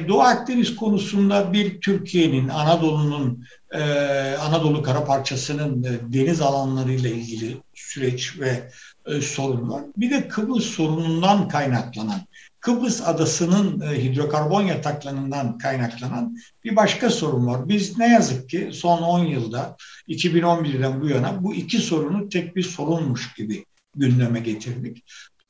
Doğu 0.09 0.21
Akdeniz 0.21 0.77
konusunda 0.77 1.53
bir 1.53 1.81
Türkiye'nin, 1.81 2.49
Anadolu'nun, 2.49 3.45
e, 3.75 4.37
Anadolu 4.37 4.83
kara 4.83 5.05
parçasının 5.05 5.83
e, 5.83 6.13
deniz 6.13 6.41
alanlarıyla 6.41 7.11
ilgili 7.11 7.57
süreç 7.75 8.41
ve 8.41 8.71
e, 9.07 9.21
sorun. 9.21 9.93
Bir 9.97 10.11
de 10.11 10.29
Kıbrıs 10.29 10.65
sorunundan 10.65 11.49
kaynaklanan, 11.49 12.21
Kıbrıs 12.61 13.03
adasının 13.03 13.81
e, 13.81 14.03
hidrokarbon 14.03 14.63
yataklarından 14.63 15.59
kaynaklanan 15.59 16.37
bir 16.65 16.77
başka 16.77 17.11
sorun 17.11 17.47
var. 17.47 17.69
Biz 17.69 17.99
ne 17.99 18.09
yazık 18.09 18.51
ki 18.51 18.71
son 18.73 19.03
10 19.03 19.19
yılda, 19.19 19.77
2011'den 20.09 21.01
bu 21.01 21.09
yana 21.09 21.43
bu 21.43 21.55
iki 21.55 21.79
sorunu 21.79 22.29
tek 22.29 22.57
bir 22.57 22.63
sorunmuş 22.63 23.35
gibi 23.35 23.65
gündeme 23.97 24.41
getirdik. 24.41 25.05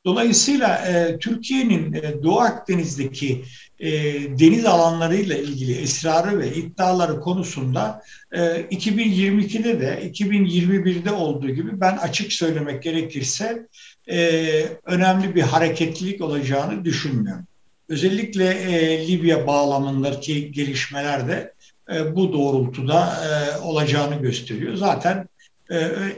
Dolayısıyla 0.04 0.76
e, 0.76 1.18
Türkiye'nin 1.18 1.92
e, 1.92 2.22
Doğu 2.22 2.40
Akdeniz'deki 2.40 3.44
e, 3.80 3.90
deniz 4.38 4.64
alanlarıyla 4.64 5.36
ilgili 5.36 5.84
ısrarı 5.84 6.38
ve 6.38 6.54
iddiaları 6.54 7.20
konusunda 7.20 8.02
e, 8.32 8.40
2022'de 8.40 9.80
de 9.80 10.10
2021'de 10.12 11.12
olduğu 11.12 11.50
gibi 11.50 11.80
ben 11.80 11.96
açık 11.96 12.32
söylemek 12.32 12.82
gerekirse 12.82 13.66
e, 14.10 14.38
önemli 14.84 15.34
bir 15.34 15.42
hareketlilik 15.42 16.20
olacağını 16.20 16.84
düşünmüyorum. 16.84 17.44
Özellikle 17.88 18.48
e, 18.48 19.08
Libya 19.08 19.46
bağlamındaki 19.46 20.52
gelişmeler 20.52 21.28
de 21.28 21.54
e, 21.92 22.16
bu 22.16 22.32
doğrultuda 22.32 23.16
e, 23.26 23.58
olacağını 23.58 24.14
gösteriyor. 24.22 24.74
Zaten 24.74 25.28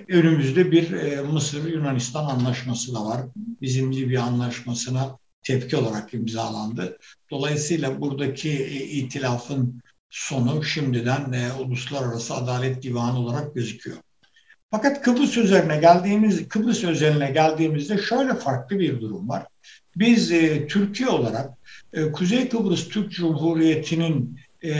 önümüzde 0.08 0.72
bir 0.72 0.92
e, 0.92 1.22
Mısır-Yunanistan 1.22 2.24
anlaşması 2.24 2.94
da 2.94 3.04
var. 3.04 3.20
Bizim 3.36 3.92
Libya 3.92 4.22
anlaşmasına 4.22 5.18
tepki 5.42 5.76
olarak 5.76 6.14
imzalandı. 6.14 6.98
Dolayısıyla 7.30 8.00
buradaki 8.00 8.50
e, 8.50 8.84
itilafın 8.84 9.82
sonu 10.10 10.64
şimdiden 10.64 11.32
e, 11.32 11.52
Uluslararası 11.52 12.34
Adalet 12.34 12.82
Divanı 12.82 13.18
olarak 13.18 13.54
gözüküyor. 13.54 13.96
Fakat 14.70 15.02
Kıbrıs 15.02 15.36
üzerine 15.36 15.76
geldiğimiz 15.76 16.48
Kıbrıs 16.48 16.84
özeline 16.84 17.30
geldiğimizde 17.30 17.98
şöyle 17.98 18.34
farklı 18.34 18.78
bir 18.78 19.00
durum 19.00 19.28
var. 19.28 19.46
Biz 19.96 20.32
e, 20.32 20.66
Türkiye 20.66 21.08
olarak 21.08 21.50
e, 21.92 22.12
Kuzey 22.12 22.48
Kıbrıs 22.48 22.88
Türk 22.88 23.12
Cumhuriyeti'nin 23.12 24.38
e, 24.62 24.74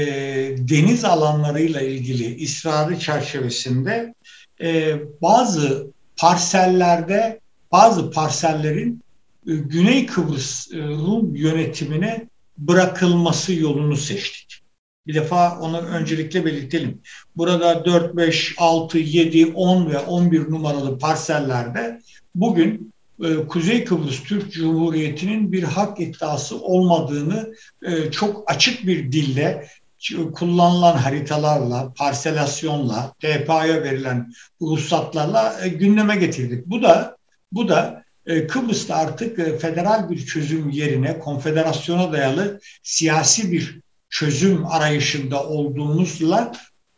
deniz 0.58 1.04
alanlarıyla 1.04 1.80
ilgili 1.80 2.44
ısrarı 2.44 2.98
çerçevesinde 2.98 4.14
e, 4.62 4.96
bazı 5.22 5.86
parsellerde 6.16 7.40
bazı 7.72 8.10
parsellerin 8.10 9.02
e, 9.46 9.54
Güney 9.54 10.06
Kıbrıs 10.06 10.72
e, 10.72 10.78
Rum 10.78 11.34
yönetimine 11.34 12.28
bırakılması 12.58 13.54
yolunu 13.54 13.96
seçtik. 13.96 14.62
Bir 15.06 15.14
defa 15.14 15.58
onu 15.60 15.78
öncelikle 15.78 16.44
belirtelim. 16.44 17.00
Burada 17.36 17.84
4, 17.84 18.16
5, 18.16 18.54
6, 18.58 18.98
7, 18.98 19.46
10 19.46 19.90
ve 19.90 19.98
11 19.98 20.50
numaralı 20.50 20.98
parsellerde 20.98 22.00
bugün 22.34 22.92
e, 23.24 23.36
Kuzey 23.36 23.84
Kıbrıs 23.84 24.22
Türk 24.22 24.52
Cumhuriyeti'nin 24.52 25.52
bir 25.52 25.62
hak 25.62 26.00
iddiası 26.00 26.60
olmadığını 26.60 27.54
e, 27.82 28.10
çok 28.10 28.50
açık 28.50 28.86
bir 28.86 29.12
dille 29.12 29.68
kullanılan 30.14 30.96
haritalarla, 30.96 31.92
parselasyonla, 31.96 33.14
TPA'ya 33.20 33.82
verilen 33.82 34.32
ruhsatlarla 34.60 35.60
e, 35.62 35.68
gündeme 35.68 36.16
getirdik. 36.16 36.66
Bu 36.66 36.82
da 36.82 37.16
bu 37.52 37.68
da 37.68 38.04
e, 38.26 38.46
Kıbrıs'ta 38.46 38.96
artık 38.96 39.38
e, 39.38 39.58
federal 39.58 40.10
bir 40.10 40.26
çözüm 40.26 40.70
yerine 40.70 41.18
konfederasyona 41.18 42.12
dayalı 42.12 42.60
siyasi 42.82 43.52
bir 43.52 43.80
çözüm 44.10 44.66
arayışında 44.66 45.44
olduğumuzla 45.44 46.52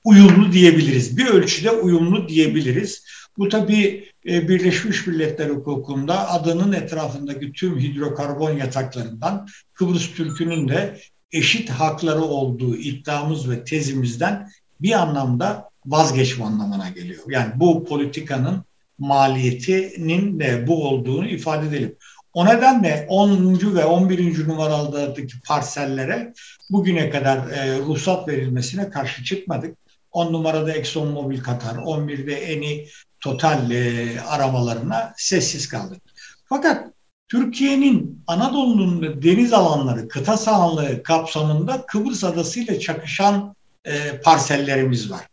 uyumlu 0.05 0.53
diyebiliriz. 0.53 1.17
Bir 1.17 1.27
ölçüde 1.27 1.71
uyumlu 1.71 2.29
diyebiliriz. 2.29 3.05
Bu 3.39 3.49
tabii 3.49 4.09
Birleşmiş 4.25 5.07
Milletler 5.07 5.51
hukukunda 5.51 6.31
adının 6.31 6.73
etrafındaki 6.73 7.53
tüm 7.53 7.79
hidrokarbon 7.79 8.51
yataklarından 8.51 9.49
Kıbrıs 9.75 10.15
Türk'ünün 10.15 10.69
de 10.69 10.99
eşit 11.33 11.71
hakları 11.71 12.23
olduğu 12.23 12.77
iddiamız 12.77 13.51
ve 13.51 13.65
tezimizden 13.65 14.51
bir 14.81 14.93
anlamda 14.93 15.71
vazgeçme 15.87 16.45
anlamına 16.45 16.89
geliyor. 16.89 17.23
Yani 17.29 17.53
bu 17.57 17.85
politikanın 17.85 18.65
maliyetinin 18.99 20.41
de 20.41 20.67
bu 20.67 20.89
olduğunu 20.89 21.29
ifade 21.29 21.67
edelim. 21.67 21.97
O 22.33 22.47
nedenle 22.47 23.07
10. 23.09 23.75
ve 23.75 23.85
11. 23.85 24.49
numaralardaki 24.49 25.41
parsellere 25.47 26.33
bugüne 26.71 27.11
kadar 27.11 27.51
e, 27.51 27.79
ruhsat 27.79 28.29
verilmesine 28.29 28.91
karşı 28.91 29.25
çıkmadık. 29.25 29.77
10 30.13 30.33
numarada 30.33 30.73
Exxon 30.73 31.09
Mobil 31.09 31.43
Katar, 31.43 31.75
11'de 31.75 32.35
Eni 32.35 32.87
Total 33.21 33.71
e, 33.71 34.21
aramalarına 34.21 35.15
sessiz 35.17 35.69
kaldık. 35.69 36.03
Fakat 36.45 36.93
Türkiye'nin 37.29 38.23
Anadolu'nun 38.27 39.23
deniz 39.23 39.53
alanları, 39.53 40.09
kıta 40.09 40.37
sahanlığı 40.37 41.03
kapsamında 41.03 41.87
Kıbrıs 41.87 42.25
Adası 42.25 42.61
ile 42.61 42.81
çakışan 42.81 43.55
e, 43.85 44.21
parsellerimiz 44.21 45.11
var. 45.11 45.27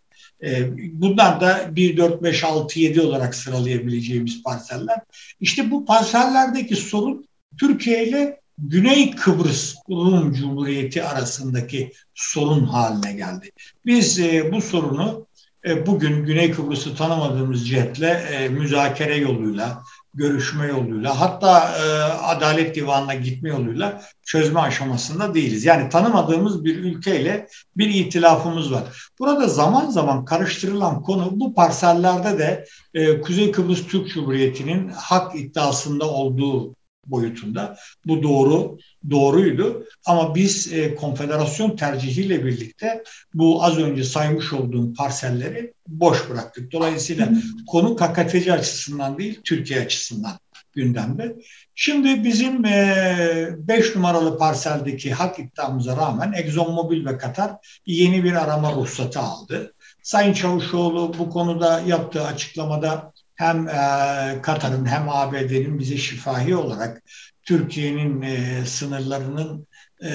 E, 0.44 0.70
bunlar 0.94 1.42
da 1.42 1.76
1, 1.76 1.98
4, 1.98 2.24
5, 2.24 2.44
6, 2.44 2.80
7 2.80 3.02
olarak 3.02 3.36
sıralayabileceğimiz 3.36 4.44
parseller. 4.44 5.00
İşte 5.40 5.72
bu 5.72 5.86
parsellerdeki 5.86 6.76
sorun 6.76 7.28
Türkiye 7.60 8.08
ile 8.08 8.40
Güney 8.58 9.12
Kıbrıs 9.12 9.76
Rum 9.90 10.34
Cumhuriyeti 10.34 11.04
arasındaki 11.04 11.92
sorun 12.14 12.66
haline 12.66 13.14
geldi. 13.14 13.50
Biz 13.86 14.20
e, 14.20 14.52
bu 14.52 14.62
sorunu 14.62 15.26
e, 15.66 15.86
bugün 15.86 16.26
Güney 16.26 16.52
Kıbrıs'ı 16.52 16.96
tanımadığımız 16.96 17.68
cihetle 17.68 18.08
e, 18.08 18.50
müzakere 18.50 19.16
yoluyla, 19.16 19.84
görüşme 20.16 20.68
yoluyla 20.68 21.20
hatta 21.20 21.78
e, 21.80 21.84
Adalet 22.04 22.76
Divanı'na 22.76 23.14
gitme 23.14 23.50
yoluyla 23.50 24.02
çözme 24.26 24.60
aşamasında 24.60 25.34
değiliz. 25.34 25.66
Yani 25.66 25.90
tanımadığımız 25.90 26.66
bir 26.66 26.78
ülkeyle 26.78 27.48
bir 27.78 27.90
itilafımız 27.90 28.72
var. 28.72 28.84
Burada 29.20 29.48
zaman 29.48 29.90
zaman 29.90 30.26
karıştırılan 30.26 31.02
konu 31.02 31.30
bu 31.32 31.54
parsellerde 31.54 32.40
de 32.40 32.66
e, 32.94 33.22
Kuzey 33.22 33.52
Kıbrıs 33.52 33.88
Türk 33.88 34.08
Cumhuriyeti'nin 34.08 34.90
hak 34.90 35.36
iddiasında 35.36 36.10
olduğu 36.10 36.76
boyutunda. 37.06 37.78
Bu 38.06 38.24
doğru, 38.24 38.78
doğruydu. 39.10 39.86
Ama 40.06 40.36
biz 40.36 40.74
e, 40.74 40.96
konfederasyon 40.96 41.76
tercihiyle 41.76 42.46
birlikte 42.46 43.04
bu 43.34 43.64
az 43.64 43.78
önce 43.78 44.04
saymış 44.04 44.54
olduğum 44.54 44.94
parselleri 44.94 45.74
boş 45.88 46.30
bıraktık. 46.30 46.72
Dolayısıyla 46.72 47.30
konu 47.68 47.96
KKTC 47.96 48.54
açısından 48.54 49.18
değil, 49.18 49.40
Türkiye 49.44 49.82
açısından 49.82 50.40
gündemde. 50.76 51.36
Şimdi 51.76 52.24
bizim 52.24 52.64
5 52.64 52.70
e, 52.70 53.94
numaralı 53.96 54.38
parseldeki 54.38 55.14
hak 55.14 55.40
iddiamıza 55.40 55.98
rağmen 55.98 56.34
ExxonMobil 56.34 57.06
ve 57.06 57.18
Katar 57.18 57.52
yeni 57.86 58.24
bir 58.24 58.34
arama 58.34 58.72
ruhsatı 58.72 59.20
aldı. 59.20 59.74
Sayın 60.04 60.34
Çavuşoğlu 60.34 61.14
bu 61.20 61.30
konuda 61.30 61.80
yaptığı 61.80 62.24
açıklamada 62.26 63.14
hem 63.36 63.68
e, 63.68 64.42
Katar'ın 64.42 64.86
hem 64.86 65.10
ABD'nin 65.10 65.80
bize 65.80 65.98
şifahi 65.98 66.56
olarak 66.56 67.04
Türkiye'nin 67.44 68.22
e, 68.22 68.66
sınırlarının 68.66 69.68
e, 70.04 70.10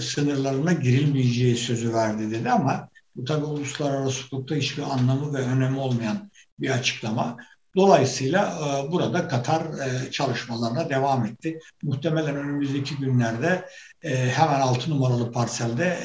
sınırlarına 0.00 0.72
girilmeyeceği 0.72 1.56
sözü 1.56 1.94
verdi 1.94 2.30
dedi 2.30 2.50
ama 2.50 2.88
bu 3.16 3.24
tabi 3.24 3.44
uluslararası 3.44 4.24
hukukta 4.24 4.54
hiçbir 4.54 4.82
anlamı 4.82 5.34
ve 5.34 5.38
önemi 5.38 5.78
olmayan 5.78 6.30
bir 6.60 6.70
açıklama. 6.70 7.36
Dolayısıyla 7.76 8.58
burada 8.92 9.28
Katar 9.28 9.62
çalışmalarına 10.10 10.90
devam 10.90 11.26
etti. 11.26 11.58
Muhtemelen 11.82 12.36
önümüzdeki 12.36 12.96
günlerde 12.96 13.68
hemen 14.02 14.60
6 14.60 14.90
numaralı 14.90 15.32
parselde 15.32 15.98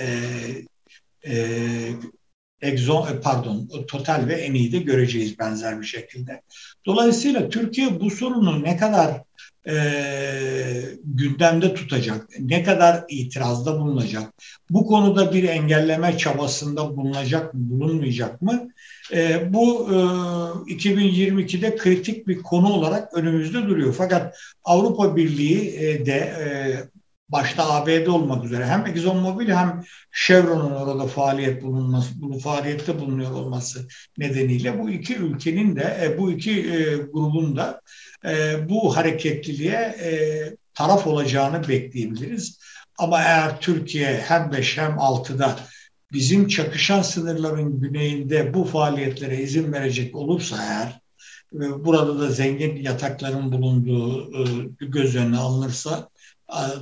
Exxon, 2.64 3.08
e, 3.08 3.20
pardon, 3.22 3.70
Total 3.88 4.28
ve 4.28 4.34
Eni'yi 4.34 4.72
de 4.72 4.78
göreceğiz 4.78 5.40
benzer 5.40 5.82
bir 5.82 5.86
şekilde. 5.86 6.42
Dolayısıyla 6.86 7.50
Türkiye 7.50 8.00
bu 8.00 8.10
sorunu 8.10 8.64
ne 8.64 8.78
kadar 8.78 9.22
e, 9.68 9.76
gündemde 11.04 11.74
tutacak, 11.74 12.28
ne 12.40 12.64
kadar 12.64 13.04
itirazda 13.10 13.80
bulunacak, 13.80 14.34
bu 14.70 14.88
konuda 14.88 15.34
bir 15.34 15.44
engelleme 15.44 16.18
çabasında 16.18 16.98
bulunacak 16.98 17.54
mı, 17.54 17.60
bulunmayacak 17.64 18.42
mı? 18.42 18.68
E, 19.14 19.54
bu 19.54 19.90
e, 19.90 20.74
2022'de 20.74 21.76
kritik 21.76 22.28
bir 22.28 22.42
konu 22.42 22.74
olarak 22.74 23.14
önümüzde 23.14 23.68
duruyor. 23.68 23.96
Fakat 23.98 24.38
Avrupa 24.64 25.16
Birliği 25.16 25.76
e, 25.76 26.06
de 26.06 26.14
e, 26.14 26.46
başta 27.34 27.74
ABD 27.74 28.08
olmak 28.08 28.46
üzere 28.46 28.66
hem 28.66 28.86
ExxonMobil 28.86 29.50
hem 29.50 29.84
Chevron'un 30.12 30.72
orada 30.72 31.08
faaliyet 31.08 31.64
bulunması, 31.64 32.22
bunu 32.22 32.40
faaliyette 32.40 33.00
bulunuyor 33.00 33.32
olması 33.32 33.88
nedeniyle 34.18 34.80
bu 34.80 34.90
iki 34.90 35.16
ülkenin 35.16 35.76
de 35.76 35.98
e, 36.02 36.18
bu 36.18 36.32
iki 36.32 36.52
e, 36.52 36.96
grubun 36.96 37.56
da 37.56 37.82
e, 38.26 38.70
bu 38.70 38.98
hareketliliğe 38.98 39.96
taraf 40.74 41.08
olacağını 41.08 41.68
bekleyebiliriz. 41.68 42.60
Ama 42.98 43.22
eğer 43.22 43.62
Türkiye 43.62 44.24
hem 44.28 44.52
5 44.52 44.78
hem 44.78 44.92
6'da 44.92 45.60
bizim 46.12 46.48
çakışan 46.48 47.02
sınırların 47.02 47.82
güneyinde 47.82 48.54
bu 48.54 48.64
faaliyetlere 48.64 49.42
izin 49.42 49.74
verecek 49.74 50.16
olursa 50.16 50.58
eğer 50.64 51.00
burada 51.86 52.20
da 52.20 52.32
zengin 52.32 52.76
yatakların 52.76 53.52
bulunduğu 53.52 54.32
göz 54.80 55.16
önüne 55.16 55.38
alınırsa 55.38 56.10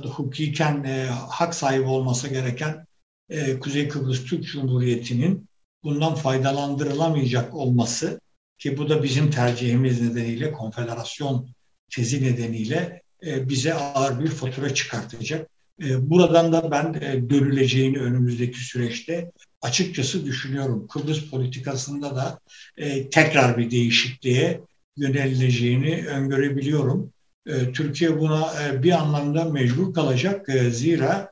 hukuken 0.08 0.84
e, 0.84 1.06
hak 1.06 1.54
sahibi 1.54 1.84
olması 1.84 2.28
gereken 2.28 2.86
e, 3.28 3.58
Kuzey 3.58 3.88
Kıbrıs 3.88 4.24
Türk 4.24 4.44
Cumhuriyeti'nin 4.44 5.48
bundan 5.84 6.14
faydalandırılamayacak 6.14 7.54
olması 7.54 8.20
ki 8.58 8.76
bu 8.76 8.88
da 8.88 9.02
bizim 9.02 9.30
tercihimiz 9.30 10.00
nedeniyle 10.00 10.52
konfederasyon 10.52 11.48
tezi 11.90 12.24
nedeniyle 12.24 13.02
e, 13.26 13.48
bize 13.48 13.74
ağır 13.74 14.20
bir 14.20 14.28
fatura 14.28 14.74
çıkartacak. 14.74 15.50
E, 15.82 16.10
buradan 16.10 16.52
da 16.52 16.70
ben 16.70 16.94
e, 16.94 17.30
dönüleceğini 17.30 17.98
önümüzdeki 17.98 18.58
süreçte 18.58 19.30
açıkçası 19.62 20.26
düşünüyorum. 20.26 20.86
Kıbrıs 20.86 21.30
politikasında 21.30 22.16
da 22.16 22.40
e, 22.76 23.10
tekrar 23.10 23.58
bir 23.58 23.70
değişikliğe 23.70 24.60
yönelileceğini 24.96 26.06
öngörebiliyorum. 26.06 27.12
E, 27.46 27.72
Türkiye 27.72 28.20
buna 28.20 28.52
e, 28.62 28.82
bir 28.82 28.92
anlamda 28.92 29.44
mecbur 29.44 29.94
kalacak. 29.94 30.48
E, 30.48 30.70
zira 30.70 31.30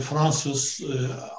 Fransız, 0.00 0.80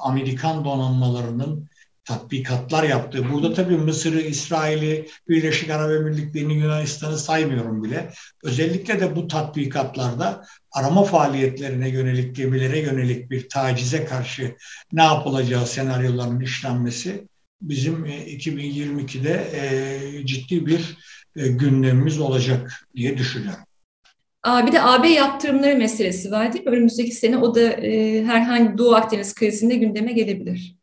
Amerikan 0.01 0.65
donanmalarının 0.65 1.69
tatbikatlar 2.03 2.83
yaptığı. 2.83 3.31
Burada 3.31 3.53
tabii 3.53 3.77
Mısır'ı, 3.77 4.21
İsrail'i, 4.21 5.07
Birleşik 5.29 5.69
Arap 5.69 5.91
Emirlikleri'ni, 5.91 6.53
Yunanistan'ı 6.53 7.17
saymıyorum 7.17 7.83
bile. 7.83 8.13
Özellikle 8.43 8.99
de 8.99 9.15
bu 9.15 9.27
tatbikatlarda 9.27 10.45
arama 10.71 11.03
faaliyetlerine 11.03 11.89
yönelik, 11.89 12.35
gemilere 12.35 12.79
yönelik 12.79 13.31
bir 13.31 13.49
tacize 13.49 14.05
karşı 14.05 14.55
ne 14.91 15.03
yapılacağı 15.03 15.67
senaryoların 15.67 16.39
işlenmesi 16.39 17.27
bizim 17.61 18.05
2022'de 18.05 19.51
ciddi 20.25 20.65
bir 20.65 20.97
gündemimiz 21.35 22.19
olacak 22.19 22.87
diye 22.95 23.17
düşünüyorum. 23.17 23.68
Bir 24.45 24.71
de 24.71 24.81
AB 24.81 25.09
yaptırımları 25.09 25.77
meselesi 25.77 26.31
var 26.31 26.53
değil 26.53 26.65
mi? 26.65 26.71
Önümüzdeki 26.71 27.11
sene 27.11 27.37
o 27.37 27.55
da 27.55 27.61
e, 27.61 28.23
herhangi 28.23 28.77
Doğu 28.77 28.95
Akdeniz 28.95 29.35
krizinde 29.35 29.75
gündeme 29.75 30.11
gelebilir. 30.11 30.75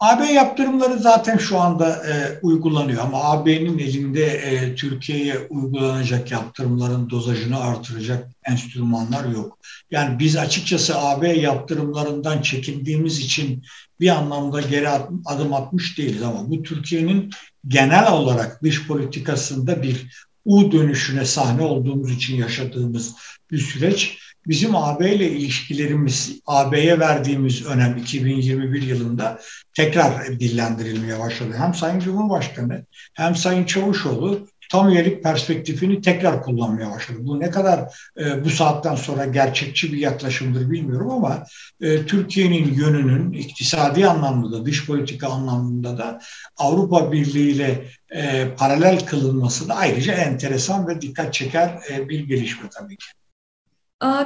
AB 0.00 0.24
yaptırımları 0.24 0.98
zaten 0.98 1.38
şu 1.38 1.58
anda 1.60 2.06
e, 2.06 2.38
uygulanıyor 2.42 3.02
ama 3.02 3.24
AB'nin 3.24 3.78
elinde 3.78 4.24
e, 4.26 4.74
Türkiye'ye 4.74 5.38
uygulanacak 5.50 6.30
yaptırımların 6.30 7.10
dozajını 7.10 7.60
artıracak 7.60 8.28
enstrümanlar 8.44 9.28
yok. 9.28 9.58
Yani 9.90 10.18
biz 10.18 10.36
açıkçası 10.36 10.98
AB 10.98 11.28
yaptırımlarından 11.28 12.42
çekindiğimiz 12.42 13.18
için 13.18 13.62
bir 14.00 14.08
anlamda 14.08 14.60
geri 14.60 14.88
adım 15.24 15.54
atmış 15.54 15.98
değiliz 15.98 16.22
ama 16.22 16.50
bu 16.50 16.62
Türkiye'nin 16.62 17.30
genel 17.68 18.12
olarak 18.12 18.62
dış 18.62 18.86
politikasında 18.86 19.82
bir 19.82 20.10
U 20.44 20.72
dönüşüne 20.72 21.24
sahne 21.24 21.62
olduğumuz 21.62 22.12
için 22.12 22.36
yaşadığımız 22.36 23.14
bir 23.50 23.58
süreç. 23.58 24.18
Bizim 24.46 24.76
AB 24.76 25.14
ile 25.14 25.30
ilişkilerimiz, 25.30 26.40
AB'ye 26.46 27.00
verdiğimiz 27.00 27.66
önem 27.66 27.96
2021 27.96 28.82
yılında 28.82 29.40
tekrar 29.74 30.26
dillendirilmeye 30.26 31.18
başladı. 31.18 31.54
Hem 31.58 31.74
Sayın 31.74 32.00
Cumhurbaşkanı 32.00 32.86
hem 33.14 33.36
Sayın 33.36 33.64
Çavuşoğlu 33.64 34.48
tam 34.74 34.88
üyelik 34.88 35.22
perspektifini 35.22 36.00
tekrar 36.00 36.42
kullanmaya 36.42 36.90
başladı. 36.90 37.18
Bu 37.20 37.40
ne 37.40 37.50
kadar 37.50 38.08
e, 38.18 38.44
bu 38.44 38.50
saatten 38.50 38.94
sonra 38.94 39.24
gerçekçi 39.24 39.92
bir 39.92 39.98
yaklaşımdır 39.98 40.70
bilmiyorum 40.70 41.10
ama 41.10 41.44
e, 41.80 42.06
Türkiye'nin 42.06 42.74
yönünün 42.74 43.32
iktisadi 43.32 44.06
anlamda 44.06 44.52
da 44.52 44.66
dış 44.66 44.86
politika 44.86 45.28
anlamında 45.28 45.98
da 45.98 46.20
Avrupa 46.56 47.12
Birliği 47.12 47.50
ile 47.50 47.84
e, 48.14 48.48
paralel 48.58 49.06
kılınması 49.06 49.68
da 49.68 49.74
ayrıca 49.74 50.12
enteresan 50.12 50.88
ve 50.88 51.00
dikkat 51.00 51.34
çeker 51.34 51.78
e, 51.90 52.08
bir 52.08 52.20
gelişme 52.20 52.68
tabii 52.78 52.96
ki. 52.96 53.06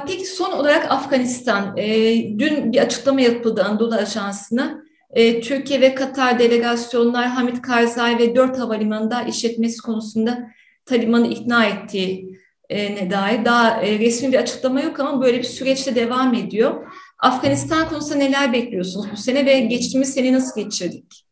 Peki 0.07 0.25
son 0.25 0.51
olarak 0.51 0.91
Afganistan. 0.91 1.77
E, 1.77 2.15
dün 2.39 2.71
bir 2.71 2.77
açıklama 2.77 3.21
yapıldı 3.21 3.63
Anadolu 3.63 3.95
Ajansı'na. 3.95 4.88
E, 5.13 5.41
Türkiye 5.41 5.81
ve 5.81 5.95
Katar 5.95 6.39
delegasyonlar 6.39 7.27
Hamit 7.27 7.61
Karzai 7.61 8.19
ve 8.19 8.35
dört 8.35 8.59
havalimanında 8.59 9.23
işletmesi 9.23 9.81
konusunda 9.81 10.49
Taliban'ı 10.85 11.27
ikna 11.27 11.65
ettiği 11.65 12.39
e, 12.69 12.95
ne 12.95 13.11
dair. 13.11 13.45
Daha 13.45 13.81
resmi 13.81 14.31
bir 14.31 14.37
açıklama 14.37 14.81
yok 14.81 14.99
ama 14.99 15.21
böyle 15.21 15.37
bir 15.37 15.43
süreçte 15.43 15.95
devam 15.95 16.33
ediyor. 16.33 16.87
Afganistan 17.19 17.89
konusunda 17.89 18.15
neler 18.15 18.53
bekliyorsunuz 18.53 19.05
bu 19.11 19.17
sene 19.17 19.45
ve 19.45 19.59
geçtiğimiz 19.59 20.13
sene 20.13 20.33
nasıl 20.33 20.61
geçirdik? 20.61 21.25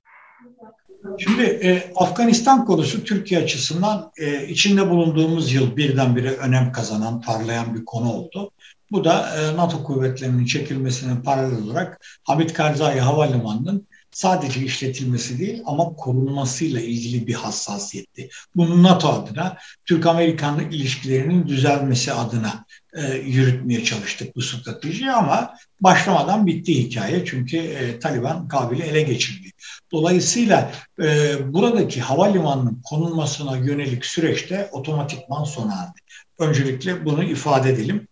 Şimdi 1.19 1.43
e, 1.43 1.91
Afganistan 1.95 2.65
konusu 2.65 3.03
Türkiye 3.03 3.41
açısından 3.41 4.11
e, 4.17 4.47
içinde 4.47 4.89
bulunduğumuz 4.89 5.53
yıl 5.53 5.77
birdenbire 5.77 6.31
önem 6.31 6.71
kazanan, 6.71 7.21
parlayan 7.21 7.75
bir 7.75 7.85
konu 7.85 8.13
oldu. 8.13 8.51
Bu 8.91 9.03
da 9.03 9.35
e, 9.35 9.57
NATO 9.57 9.83
kuvvetlerinin 9.83 10.45
çekilmesinin 10.45 11.21
paralel 11.21 11.63
olarak 11.63 12.05
Hamid 12.23 12.49
Karzai 12.49 12.99
Havalimanı'nın 12.99 13.87
sadece 14.11 14.61
işletilmesi 14.61 15.39
değil 15.39 15.61
ama 15.65 15.93
korunmasıyla 15.95 16.81
ilgili 16.81 17.27
bir 17.27 17.33
hassasiyetti. 17.33 18.29
Bunu 18.55 18.83
NATO 18.83 19.09
adına, 19.09 19.57
Türk-Amerikan 19.85 20.71
ilişkilerinin 20.71 21.47
düzelmesi 21.47 22.13
adına 22.13 22.65
e, 22.93 23.13
yürütmeye 23.13 23.83
çalıştık 23.83 24.35
bu 24.35 24.41
stratejiyi 24.41 25.11
ama 25.11 25.53
başlamadan 25.81 26.47
bitti 26.47 26.83
hikaye 26.83 27.25
çünkü 27.25 27.57
e, 27.57 27.99
Taliban 27.99 28.47
Kabil'i 28.47 28.81
ele 28.81 29.01
geçirdi. 29.01 29.51
Dolayısıyla 29.91 30.71
e, 31.01 31.35
buradaki 31.53 32.01
havalimanının 32.01 32.81
konulmasına 32.89 33.57
yönelik 33.57 34.05
süreçte 34.05 34.69
otomatikman 34.71 35.43
sona 35.43 35.73
erdi. 35.73 35.99
Öncelikle 36.39 37.05
bunu 37.05 37.23
ifade 37.23 37.69
edelim. 37.69 38.07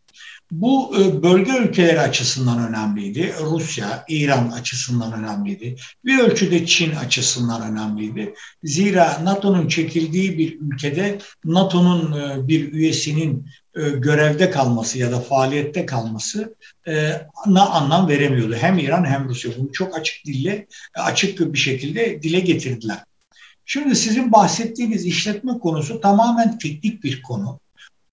Bu 0.51 0.97
e, 0.97 1.23
bölge 1.23 1.57
ülkeleri 1.57 1.99
açısından 1.99 2.67
önemliydi. 2.69 3.33
Rusya, 3.41 4.05
İran 4.09 4.51
açısından 4.51 5.13
önemliydi. 5.13 5.75
Bir 6.05 6.19
ölçüde 6.19 6.65
Çin 6.65 6.95
açısından 6.95 7.71
önemliydi. 7.71 8.33
Zira 8.63 9.21
NATO'nun 9.23 9.67
çekildiği 9.67 10.37
bir 10.37 10.59
ülkede 10.59 11.19
NATO'nun 11.45 12.11
e, 12.11 12.47
bir 12.47 12.73
üyesinin 12.73 13.47
e, 13.75 13.89
görevde 13.89 14.51
kalması 14.51 14.97
ya 14.99 15.11
da 15.11 15.19
faaliyette 15.19 15.85
kalması 15.85 16.55
na 17.47 17.69
anlam 17.69 18.07
veremiyordu. 18.09 18.55
Hem 18.55 18.79
İran 18.79 19.05
hem 19.05 19.29
Rusya 19.29 19.51
bunu 19.57 19.71
çok 19.71 19.99
açık 19.99 20.25
dille, 20.25 20.67
açık 20.95 21.53
bir 21.53 21.59
şekilde 21.59 22.21
dile 22.21 22.39
getirdiler. 22.39 22.97
Şimdi 23.65 23.95
sizin 23.95 24.31
bahsettiğiniz 24.31 25.05
işletme 25.05 25.59
konusu 25.59 26.01
tamamen 26.01 26.57
teknik 26.57 27.03
bir 27.03 27.21
konu. 27.21 27.59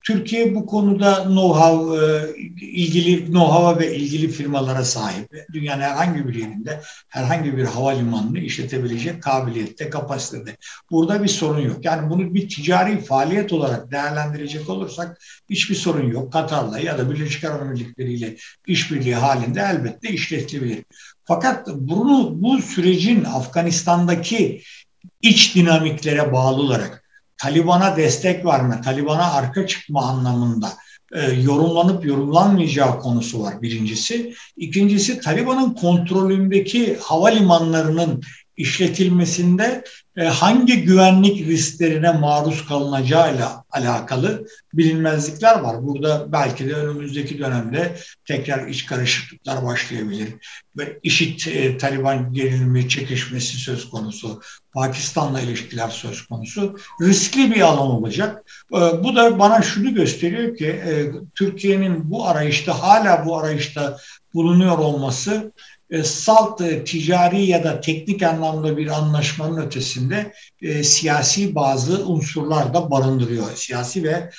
Türkiye 0.04 0.54
bu 0.54 0.66
konuda 0.66 1.14
know-how, 1.14 1.96
e, 1.96 2.36
ilgili 2.60 3.26
know-how 3.26 3.80
ve 3.80 3.96
ilgili 3.96 4.28
firmalara 4.28 4.84
sahip. 4.84 5.28
Dünyanın 5.52 5.82
herhangi 5.82 6.28
bir 6.28 6.34
yerinde 6.34 6.80
herhangi 7.08 7.56
bir 7.56 7.64
havalimanını 7.64 8.38
işletebilecek 8.38 9.22
kabiliyette, 9.22 9.90
kapasitede. 9.90 10.56
Burada 10.90 11.22
bir 11.22 11.28
sorun 11.28 11.60
yok. 11.60 11.84
Yani 11.84 12.10
bunu 12.10 12.34
bir 12.34 12.48
ticari 12.48 13.00
faaliyet 13.00 13.52
olarak 13.52 13.90
değerlendirecek 13.90 14.68
olursak 14.68 15.18
hiçbir 15.50 15.74
sorun 15.74 16.10
yok. 16.10 16.32
Katar'la 16.32 16.78
ya 16.78 16.98
da 16.98 17.10
Birleşik 17.10 17.44
Arap 17.44 17.62
Emirlikleri 17.62 18.12
ile 18.12 18.36
işbirliği 18.66 19.14
halinde 19.14 19.60
elbette 19.60 20.10
işletilebilir. 20.10 20.84
Fakat 21.24 21.68
bunu 21.68 22.42
bu 22.42 22.62
sürecin 22.62 23.24
Afganistan'daki 23.24 24.62
iç 25.22 25.54
dinamiklere 25.56 26.32
bağlı 26.32 26.62
olarak 26.62 27.01
Taliban'a 27.42 27.96
destek 27.96 28.46
verme, 28.46 28.80
Taliban'a 28.80 29.32
arka 29.32 29.66
çıkma 29.66 30.02
anlamında 30.02 30.72
e, 31.12 31.32
yorumlanıp 31.32 32.04
yorumlanmayacağı 32.06 33.00
konusu 33.00 33.42
var 33.42 33.62
birincisi. 33.62 34.34
İkincisi 34.56 35.20
Taliban'ın 35.20 35.74
kontrolündeki 35.74 36.96
havalimanlarının 37.02 38.22
işletilmesinde 38.56 39.84
e, 40.16 40.24
hangi 40.24 40.82
güvenlik 40.82 41.46
risklerine 41.46 42.12
maruz 42.12 42.66
kalınacağıyla 42.68 43.64
alakalı 43.70 44.46
bilinmezlikler 44.74 45.60
var. 45.60 45.82
Burada 45.82 46.32
belki 46.32 46.68
de 46.68 46.74
önümüzdeki 46.74 47.38
dönemde 47.38 47.96
tekrar 48.24 48.66
iç 48.66 48.86
karışıklıklar 48.86 49.64
başlayabilir. 49.64 50.28
Ve 50.76 50.98
IŞİD 51.02 51.46
e, 51.46 51.78
Taliban 51.78 52.32
gerilimi 52.32 52.88
çekişmesi 52.88 53.56
söz 53.56 53.90
konusu, 53.90 54.40
Pakistan'la 54.72 55.40
ilişkiler 55.40 55.88
söz 55.88 56.26
konusu. 56.26 56.76
Riskli 57.02 57.50
bir 57.50 57.60
alan 57.60 57.90
olacak. 57.90 58.42
E, 58.72 58.76
bu 58.76 59.16
da 59.16 59.38
bana 59.38 59.62
şunu 59.62 59.94
gösteriyor 59.94 60.56
ki 60.56 60.82
Türkiye'nin 61.34 62.10
bu 62.10 62.28
arayışta 62.28 62.82
hala 62.82 63.26
bu 63.26 63.38
arayışta 63.38 63.98
bulunuyor 64.34 64.78
olması 64.78 65.52
e, 65.92 66.04
salt 66.04 66.60
e, 66.60 66.84
ticari 66.84 67.46
ya 67.46 67.64
da 67.64 67.80
teknik 67.80 68.22
anlamda 68.22 68.76
bir 68.76 68.86
anlaşmanın 68.86 69.66
ötesinde 69.66 70.32
e, 70.62 70.82
siyasi 70.82 71.54
bazı 71.54 72.06
unsurlar 72.06 72.74
da 72.74 72.90
barındırıyor. 72.90 73.46
Siyasi 73.54 74.04
ve 74.04 74.30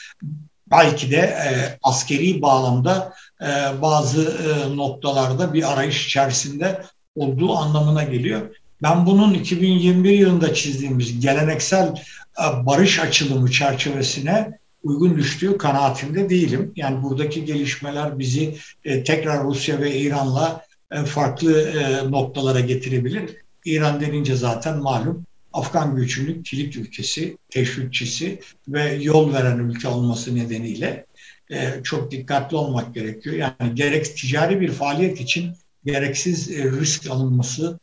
belki 0.72 1.12
de 1.12 1.18
e, 1.18 1.78
askeri 1.84 2.42
bağlamda 2.42 3.14
e, 3.42 3.82
bazı 3.82 4.22
e, 4.22 4.78
noktalarda 4.78 5.54
bir 5.54 5.74
arayış 5.74 6.06
içerisinde 6.06 6.82
olduğu 7.16 7.56
anlamına 7.56 8.04
geliyor. 8.04 8.56
Ben 8.84 9.06
bunun 9.06 9.34
2021 9.34 10.12
yılında 10.12 10.54
çizdiğimiz 10.54 11.20
geleneksel 11.20 11.88
e, 11.88 12.66
barış 12.66 13.00
açılımı 13.00 13.52
çerçevesine 13.52 14.60
uygun 14.84 15.18
düştüğü 15.18 15.58
kanaatinde 15.58 16.30
değilim. 16.30 16.74
Yani 16.76 17.04
buradaki 17.04 17.46
gelişmeler 17.46 18.20
bizi 18.20 18.58
e, 18.86 19.04
tekrar 19.04 19.44
Rusya 19.44 19.80
ve 19.80 19.96
İran'la 19.96 20.64
farklı 21.06 21.62
e, 21.62 22.12
noktalara 22.12 22.60
getirebilir. 22.60 23.36
İran 23.66 24.02
denince 24.02 24.36
zaten 24.36 24.78
malum 24.78 25.26
Afgan 25.54 25.96
güçlülük 25.96 26.46
kilit 26.46 26.76
ülkesi, 26.76 27.38
teşvikçisi 27.50 28.40
ve 28.68 28.94
yol 28.94 29.34
veren 29.34 29.60
ülke 29.60 29.88
olması 29.88 30.36
nedeniyle 30.36 31.06
e, 31.52 31.84
çok 31.84 32.12
dikkatli 32.12 32.58
olmak 32.58 32.96
gerekiyor. 32.96 33.36
Yani 33.36 33.76
gerek 33.76 34.18
ticari 34.18 34.62
bir 34.62 34.72
faaliyet 34.72 35.22
için 35.22 35.54
gereksiz 35.86 36.50
risk 36.50 37.10
alınması 37.10 37.80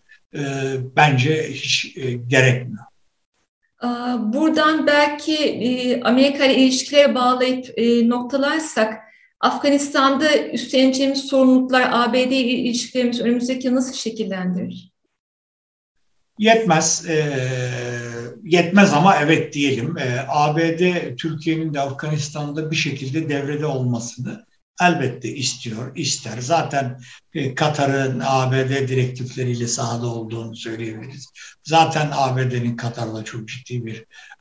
bence 0.96 1.50
hiç 1.52 1.96
gerekmiyor. 2.26 2.84
Buradan 4.18 4.86
belki 4.86 6.00
Amerika 6.04 6.44
ile 6.44 6.54
ilişkilere 6.54 7.14
bağlayıp 7.14 7.78
noktalarsak 8.08 9.10
Afganistan'da 9.40 10.48
üstleneceğimiz 10.48 11.24
sorumluluklar 11.24 11.88
ABD 11.92 12.31
ilişkilerimiz 12.31 13.20
önümüzdeki 13.20 13.74
nasıl 13.74 13.92
şekillendirir? 13.92 14.90
Yetmez. 16.38 17.07
E, 17.09 17.40
yetmez 18.44 18.92
ama 18.92 19.16
evet 19.16 19.53
diyelim. 19.53 19.98
E, 19.98 20.26
ABD 20.29 21.16
Türkiye'nin 21.16 21.74
de 21.74 21.81
Afganistan'da 21.81 22.70
bir 22.70 22.76
şekilde 22.76 23.29
devrede 23.29 23.66
olmasını 23.66 24.46
elbette 24.81 25.29
istiyor, 25.29 25.96
ister. 25.96 26.38
Zaten 26.40 27.00
e, 27.35 27.55
Katar'ın 27.55 28.22
ABD 28.24 28.88
direktifleriyle 28.88 29.66
sahada 29.66 30.07
olduğunu 30.07 30.57
söyleyebiliriz. 30.57 31.26
Zaten 31.64 32.11
ABD'nin 32.12 32.76
Katar'la 32.76 33.24
çok 33.24 33.48
ciddi 33.48 33.87
bir 33.87 33.96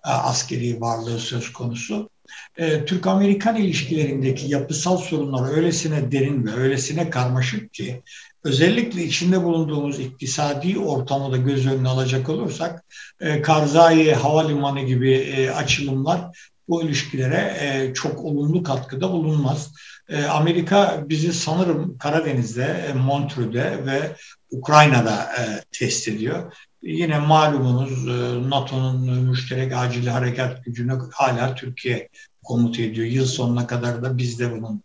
e, 0.06 0.10
askeri 0.10 0.82
varlığı 0.82 1.20
söz 1.20 1.54
konusu 1.54 2.10
e, 2.58 2.86
Türk-Amerikan 2.86 3.56
ilişkilerindeki 3.56 4.52
yapısal 4.52 4.98
sorunlar 4.98 5.54
öylesine 5.58 6.12
derin 6.12 6.46
ve 6.46 6.54
öylesine 6.54 7.10
karmaşık 7.10 7.74
ki 7.74 8.02
özellikle 8.44 9.04
içinde 9.04 9.44
bulunduğumuz 9.44 10.00
iktisadi 10.00 10.80
ortamı 10.80 11.32
da 11.32 11.38
göz 11.38 11.68
önüne 11.68 11.90
alacak 11.90 12.30
olursak 12.30 12.84
e, 13.20 13.42
Karzai 13.42 14.14
Havalimanı 14.14 14.82
gibi 14.82 15.12
e, 15.12 15.50
açılımlar 15.50 16.30
bu 16.70 16.84
ilişkilere 16.84 17.58
e, 17.60 17.94
çok 17.94 18.26
olumlu 18.26 18.64
katkıda 18.64 19.12
bulunmaz. 19.12 19.72
E, 20.10 20.24
Amerika 20.24 21.04
bizi 21.10 21.34
sanırım 21.34 21.98
Karadeniz'de, 21.98 22.86
e, 22.90 22.94
Montreux'de 22.94 23.86
ve 23.86 24.16
Ukrayna'da 24.52 25.24
e, 25.24 25.64
test 25.72 26.08
ediyor. 26.08 26.54
Yine 26.82 27.20
malumunuz 27.20 28.08
e, 28.08 28.50
NATO'nun 28.50 29.24
müşterek 29.24 29.74
acil 29.74 30.08
harekat 30.08 30.66
gücünü 30.66 31.00
hala 31.14 31.56
Türkiye 31.56 32.10
komut 32.44 32.80
ediyor. 32.80 33.08
Yıl 33.08 33.26
sonuna 33.26 33.68
kadar 33.68 34.04
da 34.04 34.18
bizde 34.18 34.52
bunun 34.52 34.84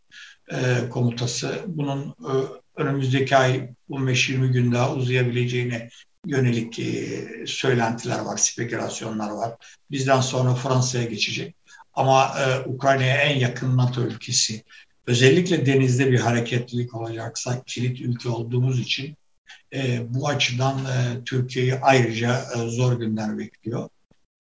e, 0.52 0.88
komutası. 0.90 1.64
Bunun 1.66 2.08
e, 2.08 2.32
önümüzdeki 2.76 3.36
ay 3.36 3.70
15-20 3.90 4.52
gün 4.52 4.72
daha 4.72 4.94
uzayabileceğini 4.94 5.88
yönelik 6.26 6.80
söylentiler 7.48 8.20
var, 8.20 8.36
spekülasyonlar 8.36 9.30
var. 9.30 9.54
Bizden 9.90 10.20
sonra 10.20 10.54
Fransa'ya 10.54 11.04
geçecek. 11.04 11.56
Ama 11.94 12.34
Ukrayna'ya 12.66 13.16
en 13.16 13.38
yakın 13.38 13.76
NATO 13.76 14.02
ülkesi. 14.02 14.64
Özellikle 15.06 15.66
denizde 15.66 16.12
bir 16.12 16.20
hareketlilik 16.20 16.94
olacaksa 16.94 17.62
kilit 17.66 18.00
ülke 18.00 18.28
olduğumuz 18.28 18.80
için 18.80 19.16
bu 20.08 20.28
açıdan 20.28 20.80
Türkiye'yi 21.24 21.74
ayrıca 21.74 22.44
zor 22.68 23.00
günler 23.00 23.38
bekliyor. 23.38 23.88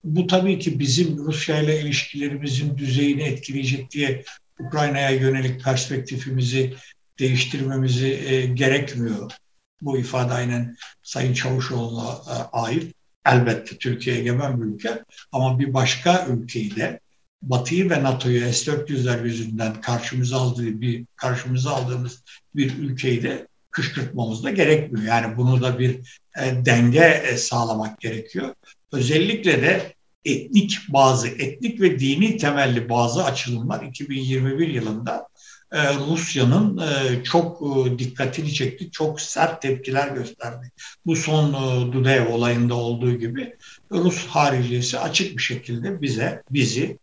Bu 0.04 0.26
tabii 0.26 0.58
ki 0.58 0.78
bizim 0.78 1.18
Rusya 1.18 1.62
ile 1.62 1.80
ilişkilerimizin 1.80 2.78
düzeyini 2.78 3.22
etkileyecek 3.22 3.90
diye 3.90 4.24
Ukrayna'ya 4.60 5.10
yönelik 5.10 5.64
perspektifimizi 5.64 6.74
değiştirmemizi 7.18 8.08
e, 8.08 8.46
gerekmiyor. 8.46 9.32
Bu 9.80 9.98
ifade 9.98 10.32
aynen 10.32 10.76
Sayın 11.02 11.34
Çavuşoğlu'na 11.34 12.10
e, 12.10 12.36
ait. 12.52 12.94
Elbette 13.26 13.78
Türkiye 13.78 14.18
egemen 14.18 14.60
bir 14.60 14.66
ülke 14.66 15.04
ama 15.32 15.58
bir 15.58 15.74
başka 15.74 16.26
ülkeyi 16.26 16.76
de 16.76 17.00
Batı'yı 17.42 17.90
ve 17.90 18.02
NATO'yu 18.02 18.52
S-400'ler 18.52 19.24
yüzünden 19.24 19.80
karşımıza 19.80 20.36
aldığı 20.36 20.80
bir 20.80 21.04
karşımıza 21.16 21.70
aldığımız 21.70 22.22
bir 22.54 22.78
ülkeyi 22.78 23.22
de 23.22 23.46
kışkırtmamız 23.74 24.44
da 24.44 24.50
gerekmiyor. 24.50 25.06
Yani 25.06 25.36
bunu 25.36 25.62
da 25.62 25.78
bir 25.78 26.20
e, 26.40 26.64
denge 26.64 27.22
e, 27.28 27.36
sağlamak 27.36 28.00
gerekiyor. 28.00 28.54
Özellikle 28.92 29.62
de 29.62 29.94
etnik 30.24 30.78
bazı, 30.88 31.28
etnik 31.28 31.80
ve 31.80 31.98
dini 31.98 32.36
temelli 32.36 32.88
bazı 32.88 33.24
açılımlar 33.24 33.82
2021 33.82 34.68
yılında 34.68 35.28
e, 35.72 35.94
Rusya'nın 35.94 36.78
e, 36.78 37.24
çok 37.24 37.62
e, 37.62 37.98
dikkatini 37.98 38.52
çekti, 38.52 38.90
çok 38.90 39.20
sert 39.20 39.62
tepkiler 39.62 40.08
gösterdi. 40.08 40.70
Bu 41.06 41.16
son 41.16 41.52
Dudev 41.92 42.32
olayında 42.32 42.74
olduğu 42.74 43.18
gibi 43.18 43.56
Rus 43.90 44.26
hariciyesi 44.26 44.98
açık 44.98 45.36
bir 45.36 45.42
şekilde 45.42 46.02
bize, 46.02 46.42
bizi, 46.50 46.98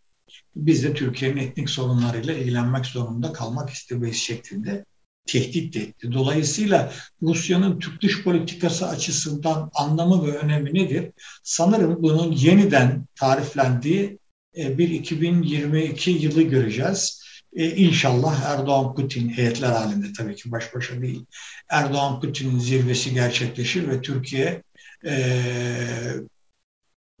biz 0.56 0.84
de 0.84 0.94
Türkiye'nin 0.94 1.36
etnik 1.36 1.70
sorunlarıyla 1.70 2.34
ilgilenmek 2.34 2.86
zorunda 2.86 3.32
kalmak 3.32 3.70
istemeyiz 3.70 4.16
şeklinde 4.16 4.84
tehdit 5.26 5.76
etti. 5.76 6.12
Dolayısıyla 6.12 6.92
Rusya'nın 7.22 7.78
Türk 7.78 8.02
dış 8.02 8.24
politikası 8.24 8.88
açısından 8.88 9.70
anlamı 9.74 10.26
ve 10.26 10.36
önemi 10.38 10.74
nedir? 10.74 11.12
Sanırım 11.42 12.02
bunun 12.02 12.32
yeniden 12.32 13.06
tariflendiği 13.14 14.18
bir 14.56 14.88
2022 14.88 16.10
yılı 16.10 16.42
göreceğiz. 16.42 17.22
E, 17.56 17.76
inşallah 17.76 18.42
Erdoğan-Putin 18.42 19.28
heyetler 19.28 19.72
halinde 19.72 20.06
tabii 20.18 20.36
ki 20.36 20.50
baş 20.50 20.74
başa 20.74 21.02
değil. 21.02 21.26
Erdoğan-Putin'in 21.68 22.58
zirvesi 22.58 23.14
gerçekleşir 23.14 23.88
ve 23.88 24.00
Türkiye 24.02 24.62
e, 25.06 25.14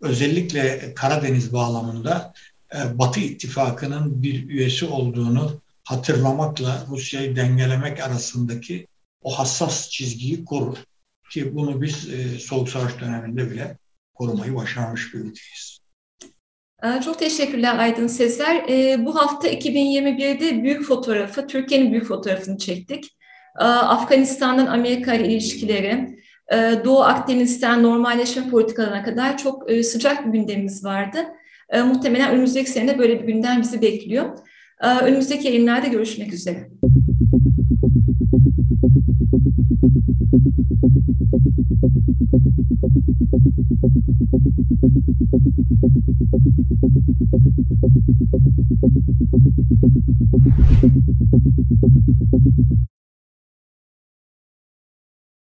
özellikle 0.02 0.94
Karadeniz 0.94 1.52
bağlamında 1.52 2.32
e, 2.74 2.98
Batı 2.98 3.20
ittifakının 3.20 4.22
bir 4.22 4.48
üyesi 4.48 4.84
olduğunu 4.84 5.61
hatırlamakla 5.84 6.86
Rusya'yı 6.90 7.36
dengelemek 7.36 8.00
arasındaki 8.00 8.86
o 9.22 9.38
hassas 9.38 9.90
çizgiyi 9.90 10.44
korur. 10.44 10.76
Ki 11.30 11.54
bunu 11.54 11.82
biz 11.82 12.08
e, 12.14 12.38
Soğuk 12.38 12.68
Savaş 12.68 13.00
döneminde 13.00 13.50
bile 13.50 13.78
korumayı 14.14 14.54
başarmış 14.56 15.14
bir 15.14 15.18
ülkeyiz. 15.18 15.78
Ee, 16.82 17.00
çok 17.00 17.18
teşekkürler 17.18 17.78
Aydın 17.78 18.06
Sezer. 18.06 18.64
Ee, 18.68 19.06
bu 19.06 19.16
hafta 19.16 19.48
2021'de 19.48 20.62
büyük 20.62 20.84
fotoğrafı, 20.84 21.46
Türkiye'nin 21.46 21.90
büyük 21.92 22.06
fotoğrafını 22.06 22.58
çektik. 22.58 23.04
Ee, 23.60 23.64
Afganistan'dan 23.64 24.66
Amerika 24.66 25.14
ile 25.14 25.28
ilişkileri, 25.28 26.22
Doğu 26.84 27.00
Akdeniz'den 27.00 27.82
normalleşme 27.82 28.50
politikalarına 28.50 29.02
kadar 29.02 29.38
çok 29.38 29.70
e, 29.70 29.82
sıcak 29.82 30.26
bir 30.26 30.32
gündemimiz 30.32 30.84
vardı. 30.84 31.18
Muhtemelen 31.84 32.30
önümüzdeki 32.30 32.70
sene 32.70 32.98
böyle 32.98 33.22
bir 33.22 33.26
gündem 33.26 33.62
bizi 33.62 33.82
bekliyor. 33.82 34.38
Önümüzdeki 34.82 35.48
yayınlarda 35.48 35.86
görüşmek 35.86 36.32
üzere. 36.32 36.68